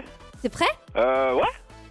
[0.41, 0.65] T'es prêt?
[0.95, 1.41] Euh, ouais.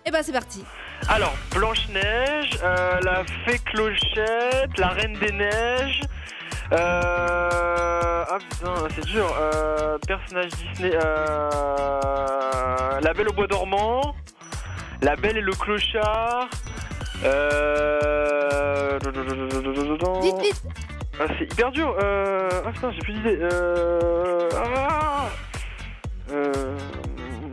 [0.07, 0.64] Eh ben c'est parti.
[1.09, 6.01] Alors, Blanche-Neige, euh, la fée Clochette, la Reine des Neiges.
[6.73, 8.25] Euh...
[8.29, 9.27] Ah putain, c'est dur.
[9.41, 10.93] Euh, personnage Disney.
[10.95, 11.51] Euh...
[13.01, 14.14] La Belle au Bois dormant.
[15.03, 16.49] La Belle et le Clochard.
[17.25, 18.99] Euh...
[20.23, 20.62] Vite vite.
[21.18, 21.97] Ah, c'est hyper dur.
[22.03, 22.49] Euh...
[22.64, 23.39] Ah putain, j'ai plus d'idée.
[23.41, 24.49] Euh...
[24.57, 25.29] Ah
[26.31, 26.77] euh...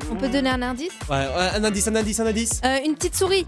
[0.10, 2.62] On peut donner un indice Ouais, un indice, un indice, un indice.
[2.64, 3.46] Euh, Une petite souris.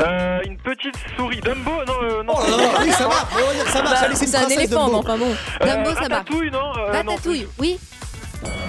[0.00, 1.40] Euh, une petite souris.
[1.40, 2.32] Dumbo Non, euh, non.
[2.36, 4.00] Oh là là, oui, ça marche, on va dire, ça marche.
[4.00, 4.98] Bah, Allez, c'est une un princesse, éléphant, mais Dumbo.
[4.98, 5.34] enfin bon.
[5.60, 6.16] Euh, Dumbo, ça va.
[6.16, 7.78] Ratatouille, non euh, non, Ratatouille, oui.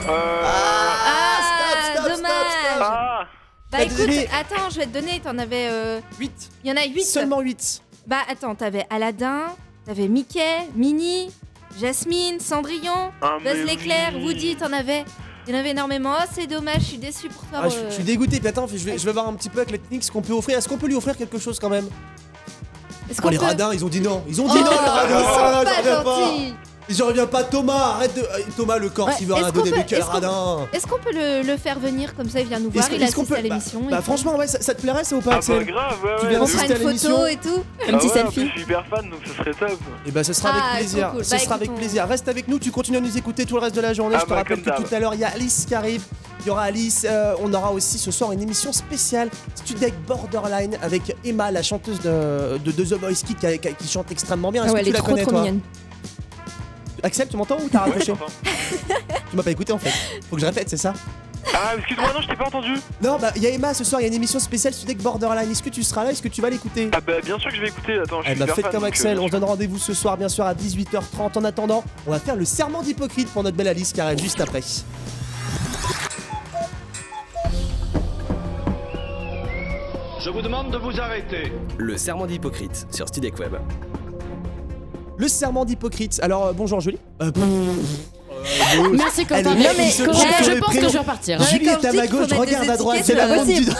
[0.09, 0.41] Euh...
[0.45, 2.31] Ah, stop, stop, dommage.
[2.31, 3.19] stop, Ah
[3.71, 5.67] Bah T'as écoute, donné- attends, je vais te donner, t'en avais...
[5.71, 5.99] Euh...
[6.19, 6.31] 8.
[6.65, 7.01] Il y en a 8.
[7.03, 7.81] Seulement 8.
[8.07, 9.43] Bah attends, t'avais Aladdin,
[9.85, 11.31] t'avais Mickey, Minnie,
[11.79, 14.23] Jasmine, Cendrillon, Ah, Buzz l'éclair, oui.
[14.25, 15.05] Woody, t'en avais.
[15.47, 16.13] Il y en avait énormément.
[16.19, 17.61] Oh, c'est dommage, je suis déçue pour toi.
[17.63, 17.89] Ah, je, euh.
[17.89, 18.39] je suis dégoûté.
[18.39, 20.21] Puis attends, je vais, je vais voir un petit peu avec la technique ce qu'on
[20.21, 20.57] peut offrir.
[20.57, 21.87] Est-ce qu'on peut lui offrir quelque chose quand même?
[23.09, 24.23] Est-ce Oh, qu'on les peut- radins, ils ont dit non.
[24.27, 25.19] Ils ont Oh, dit non, les ils radins.
[25.19, 26.29] sont pas j'en reviens pas.
[26.93, 27.93] Je reviens pas, Thomas.
[27.95, 28.21] Arrête de.
[28.21, 28.25] euh,
[28.57, 29.77] Thomas, le corps, Ouais, il veut rien est-ce qu'on donner.
[29.89, 30.67] est-ce qu'on- radin.
[30.73, 33.27] Est-ce qu'on peut le, le faire venir comme ça il vient nous voir, il assiste
[33.27, 34.03] peut- à l'émission Bah, et bah, tout.
[34.03, 36.23] franchement, ouais, ça, ça te plairait ça ou pas, Ah, Axel bah, grave, ouais, Tu
[36.25, 36.29] ouais.
[36.29, 37.63] viens fera assister à une l'émission photo et tout.
[37.81, 39.79] Ah ouais, en plus, Je suis hyper fan, donc ce serait top.
[40.05, 41.07] Et bah ce sera Ah, avec plaisir.
[41.07, 41.25] trop cool.
[41.25, 42.05] Ce Bah, sera avec plaisir.
[42.07, 44.15] Reste avec nous, tu continues à nous écouter tout le reste de la journée.
[44.17, 46.03] Ah, Je te bah, rappelle que tout à l'heure, il y a Alice qui arrive.
[46.41, 47.05] Il y aura Alice.
[47.09, 51.99] euh, on aura aussi ce soir une émission spéciale Studek Borderline avec Emma, la chanteuse
[52.01, 54.63] de, de, de The Voice qui, qui- qui chante extrêmement bien.
[54.63, 55.41] Ah Est-ce ouais, que elle tu est la trop connais trop toi?
[55.41, 55.59] mignonne.
[57.03, 58.13] Axel, tu m'entends ou t'as raccroché.
[59.29, 59.91] Tu m'as pas écouté en fait.
[60.29, 60.93] Faut que je répète, c'est ça
[61.53, 62.73] Ah, excuse-moi, non, je t'ai pas entendu.
[63.01, 64.97] Non, bah il y a Emma ce soir, il y a une émission spéciale Studek
[65.01, 65.49] Borderline.
[65.49, 66.11] Est-ce que tu seras là?
[66.11, 66.89] Est-ce que tu vas l'écouter?
[66.91, 67.97] Ah, bah, bien sûr que je vais écouter.
[67.97, 69.43] Attends, je Eh suis bah hyper faites fan, comme donc, Axel, euh, on se donne
[69.45, 71.37] rendez-vous ce soir bien sûr à 18h30.
[71.37, 74.41] En attendant, on va faire le serment d'hypocrite pour notre belle Alice qui arrive juste
[74.41, 74.61] après.
[80.19, 81.51] Je vous demande de vous arrêter.
[81.77, 83.55] Le serment d'hypocrite sur Studek Web.
[85.21, 86.19] Le serment d'hypocrite.
[86.23, 86.97] Alors euh, bonjour Julie.
[87.21, 89.55] Euh, pff, euh, Merci, elle Quentin.
[89.55, 90.87] est- Mais il se Corentin, trompe sur je les pense que prénoms.
[90.87, 91.39] je vais repartir.
[91.39, 92.97] Non, mais Julie quand est je à dis ma qu'il faut gauche, regarde à droite,
[92.97, 93.71] étiquettes, c'est la pas bonne du.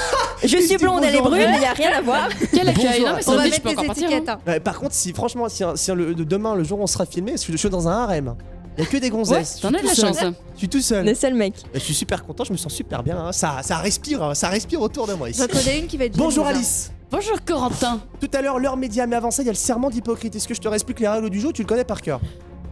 [0.43, 2.29] Je suis blonde, elle est brune, il y a rien à voir.
[2.53, 4.03] Quel accueil, non, mais On va je mettre peux encore des partir.
[4.07, 4.29] étiquettes.
[4.29, 4.37] hein.
[4.45, 4.51] hein.
[4.51, 6.83] Ouais, par contre, si franchement, si, un- si un- le, de demain le jour où
[6.83, 8.35] on sera filmé, parce que je suis dans un harem.
[8.77, 9.55] Il y a que des gonzesses.
[9.55, 10.17] Ouais, t'en as de la chance.
[10.53, 11.05] Je suis tout seul.
[11.07, 11.55] Le seul mec.
[11.63, 13.17] Bah, Je suis super content, je me sens super bien.
[13.17, 13.31] hein.
[13.31, 14.35] Ça, ça respire, hein.
[14.35, 15.41] ça respire autour de moi ici.
[15.41, 16.59] J'en connais une qui va être Bonjour jalouse, hein.
[16.59, 16.91] Alice.
[17.11, 17.99] Bonjour Corentin.
[18.21, 20.33] Tout à l'heure, l'heure média, mais avant ça, il y a le serment d'hypocrite.
[20.33, 22.21] Est-ce que je te réexplique les règles du jeu Tu le connais par cœur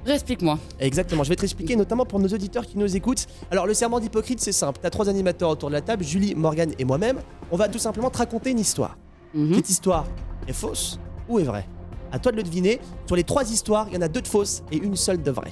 [0.07, 0.57] Explique-moi.
[0.79, 3.27] Exactement, je vais te expliquer notamment pour nos auditeurs qui nous écoutent.
[3.51, 6.71] Alors le serment d'hypocrite c'est simple, t'as trois animateurs autour de la table, Julie, Morgane
[6.79, 7.19] et moi-même.
[7.51, 8.97] On va tout simplement te raconter une histoire.
[9.33, 9.55] Mhm.
[9.55, 10.05] Cette histoire
[10.47, 11.67] est fausse ou est vraie?
[12.13, 12.79] À toi de le deviner.
[13.07, 15.31] Sur les trois histoires, il y en a deux de fausses et une seule de
[15.31, 15.51] vraie.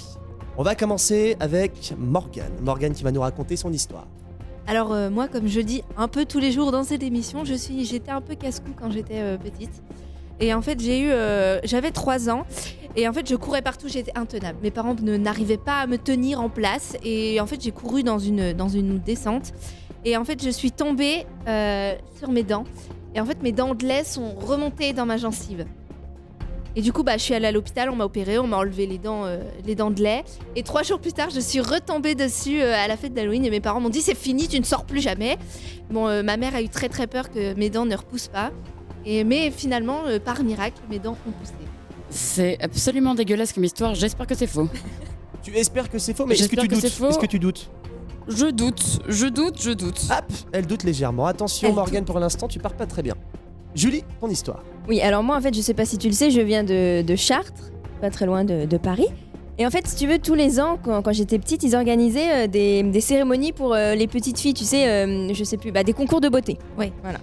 [0.58, 2.54] On va commencer avec Morgane.
[2.62, 4.08] Morgane qui va nous raconter son histoire.
[4.68, 7.54] Alors euh, moi, comme je dis un peu tous les jours dans cette émission, je
[7.54, 9.82] suis, j'étais un peu casse-cou quand j'étais euh, petite.
[10.42, 12.46] Et en fait, j'ai eu, euh, j'avais 3 ans.
[12.98, 14.60] Et en fait, je courais partout, j'étais intenable.
[14.62, 16.98] Mes parents ne n'arrivaient pas à me tenir en place.
[17.04, 19.54] Et en fait, j'ai couru dans une, dans une descente.
[20.04, 21.26] Et en fait, je suis tombée
[22.20, 22.66] sur mes dents.
[23.16, 25.66] Et en fait, mes dents de lait sont remontées dans ma gencive.
[26.78, 28.86] Et du coup, bah, je suis allée à l'hôpital, on m'a opéré, on m'a enlevé
[28.86, 30.24] les dents, euh, les dents de lait.
[30.56, 33.50] Et trois jours plus tard, je suis retombée dessus euh, à la fête d'Halloween et
[33.50, 35.40] mes parents m'ont dit c'est fini, tu ne sors plus jamais.
[35.90, 38.52] Bon, euh, ma mère a eu très très peur que mes dents ne repoussent pas.
[39.08, 41.54] Et, mais finalement, euh, par miracle, mes dents ont poussé.
[42.12, 43.96] C'est absolument dégueulasse comme histoire.
[43.96, 44.70] J'espère que c'est faux.
[45.42, 46.84] Tu espères que c'est faux, mais est-ce que tu que doutes.
[46.84, 47.70] Est-ce que tu doutes
[48.28, 50.02] Je doute, je doute, je doute.
[50.12, 51.26] Hop, elle doute légèrement.
[51.26, 53.16] Attention Elle Morgane, pour l'instant, tu pars pas très bien.
[53.74, 54.62] Julie, ton histoire.
[54.88, 57.02] Oui, alors moi en fait, je sais pas si tu le sais, je viens de,
[57.02, 57.72] de Chartres,
[58.02, 59.08] pas très loin de, de Paris.
[59.60, 62.46] Et en fait, si tu veux, tous les ans, quand, quand j'étais petite, ils organisaient
[62.46, 65.72] euh, des, des cérémonies pour euh, les petites filles, tu sais, euh, je sais plus,
[65.72, 66.58] bah, des concours de beauté.
[66.78, 66.92] Oui.
[67.02, 67.20] Voilà.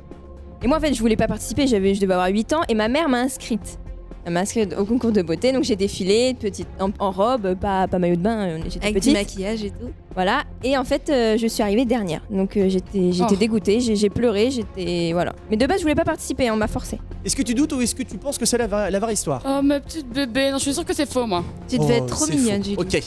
[0.62, 2.74] Et moi en fait, je voulais pas participer, j'avais, je devais avoir 8 ans, et
[2.74, 3.78] ma mère m'a inscrite.
[4.26, 7.86] Elle m'a inscrite au concours de beauté, donc j'ai défilé petite, en, en robe, pas,
[7.88, 9.12] pas maillot de bain, euh, j'étais Avec du petite.
[9.12, 9.90] maquillage et tout.
[10.14, 12.22] Voilà, et en fait, euh, je suis arrivée dernière.
[12.30, 13.36] Donc euh, j'étais j'étais Oh.
[13.36, 15.10] dégoûtée, j'ai pleuré, j'étais.
[15.12, 15.34] Voilà.
[15.50, 16.98] Mais de base, je voulais pas participer, on m'a forcé.
[17.24, 19.12] Est-ce que tu doutes ou est-ce que tu penses que c'est la, vraie- la vraie
[19.12, 19.42] histoire?
[19.46, 21.44] Oh ma petite bébé, non, je suis sûre que c'est faux moi.
[21.68, 22.64] Tu devais Oh, être trop c'est mignonne.
[22.64, 22.76] Julie.
[22.78, 22.98] Ok.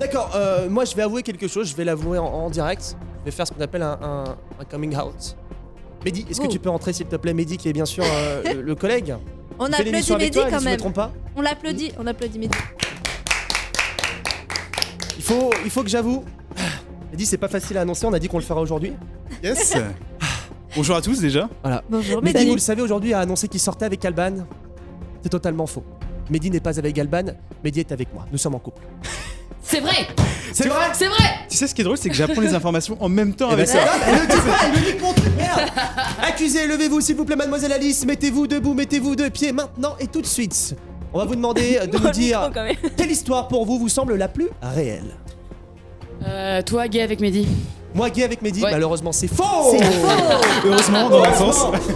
[0.00, 2.96] D'accord, euh, moi je vais avouer quelque chose, je vais l'avouer en, en direct.
[3.20, 4.24] Je vais faire ce qu'on appelle un, un-
[4.60, 5.36] un coming out.
[6.04, 6.50] Mehdi, est-ce que Oh.
[6.50, 7.32] tu peux entrer s'il te plaît?
[7.34, 9.14] Mehdi qui est bien sûr euh, le, le collègue
[9.58, 10.92] On applaudit Mehdi quand même.
[10.92, 12.58] pas On l'applaudit, on applaudit Mehdi.
[15.16, 16.24] il faut, il faut que j'avoue.
[17.10, 18.92] Mehdi, c'est pas facile à annoncer, on a dit qu'on le fera aujourd'hui.
[19.42, 19.76] Yes
[20.76, 21.48] Bonjour à tous déjà.
[21.62, 21.84] Voilà.
[21.88, 22.48] Bonjour Mehdi, Mehdi.
[22.48, 24.46] vous le savez, aujourd'hui a annoncé qu'il sortait avec Alban.
[25.22, 25.84] C'est totalement faux.
[26.30, 28.26] Mehdi n'est pas avec Alban, Mehdi est avec moi.
[28.32, 28.82] Nous sommes en couple.
[29.62, 30.06] C'est vrai
[30.52, 32.96] C'est vrai C'est vrai Tu sais ce qui est drôle, c'est que j'apprends les informations
[33.00, 33.84] en même temps Eh ben, avec c'est ça.
[34.06, 35.60] elle le dit pas, elle me dit contre, merde
[36.22, 40.20] Accusé, levez-vous s'il vous plaît, mademoiselle Alice, mettez-vous debout, mettez-vous de pied maintenant et tout
[40.20, 40.76] de suite.
[41.12, 42.50] On va vous demander de nous dire
[42.96, 45.16] quelle histoire pour vous vous semble la plus réelle.
[46.26, 47.46] Euh, toi, gay avec Mehdi.
[47.94, 48.72] Moi, gay avec Mehdi, Ouais.
[48.72, 50.08] malheureusement, c'est faux C'est faux.
[50.66, 51.22] Heureusement, dans.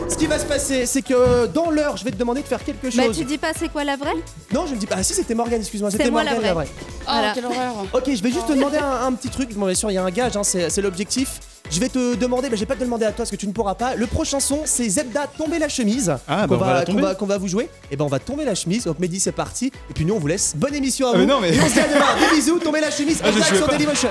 [0.09, 2.63] Ce qui va se passer, c'est que dans l'heure, je vais te demander de faire
[2.65, 3.19] quelque Bah chose.
[3.19, 4.15] tu dis pas c'est quoi la vraie?
[4.55, 4.97] Non, je ne dis pas.
[4.99, 5.91] Ah si, c'était Morgane, excuse-moi.
[5.91, 6.69] C'était C'était moi la Morgane la vraie.
[6.71, 7.33] Oh, Voilà.
[7.35, 7.75] quelle horreur.
[7.93, 9.53] Ok, je vais juste te demander un, un petit truc.
[9.55, 11.41] Bon, bien sûr, il y a un gage, hein, c'est c'est l'objectif.
[11.71, 13.47] Je vais te demander, mais je vais pas te demander à toi parce que tu
[13.47, 13.95] ne pourras pas.
[13.95, 16.15] Le prochain son, c'est Zebda tomber la chemise.
[16.29, 17.03] Ah, qu'on bah, on va la qu'on tomber.
[17.03, 17.69] va, qu'on va vous jouer.
[17.91, 18.85] Et ben on va tomber la chemise.
[18.85, 19.67] Donc Mehdi, c'est parti.
[19.91, 20.55] Et puis nous, on vous laisse.
[20.57, 21.19] Bonne émission à Ah, vous.
[21.21, 22.07] mais non, mais- Et on se dit à demain.
[22.31, 23.21] Des bisous, tombez la chemise.
[23.23, 23.73] Ah, je direct jouais sur pas.
[23.73, 24.09] Dailymotion.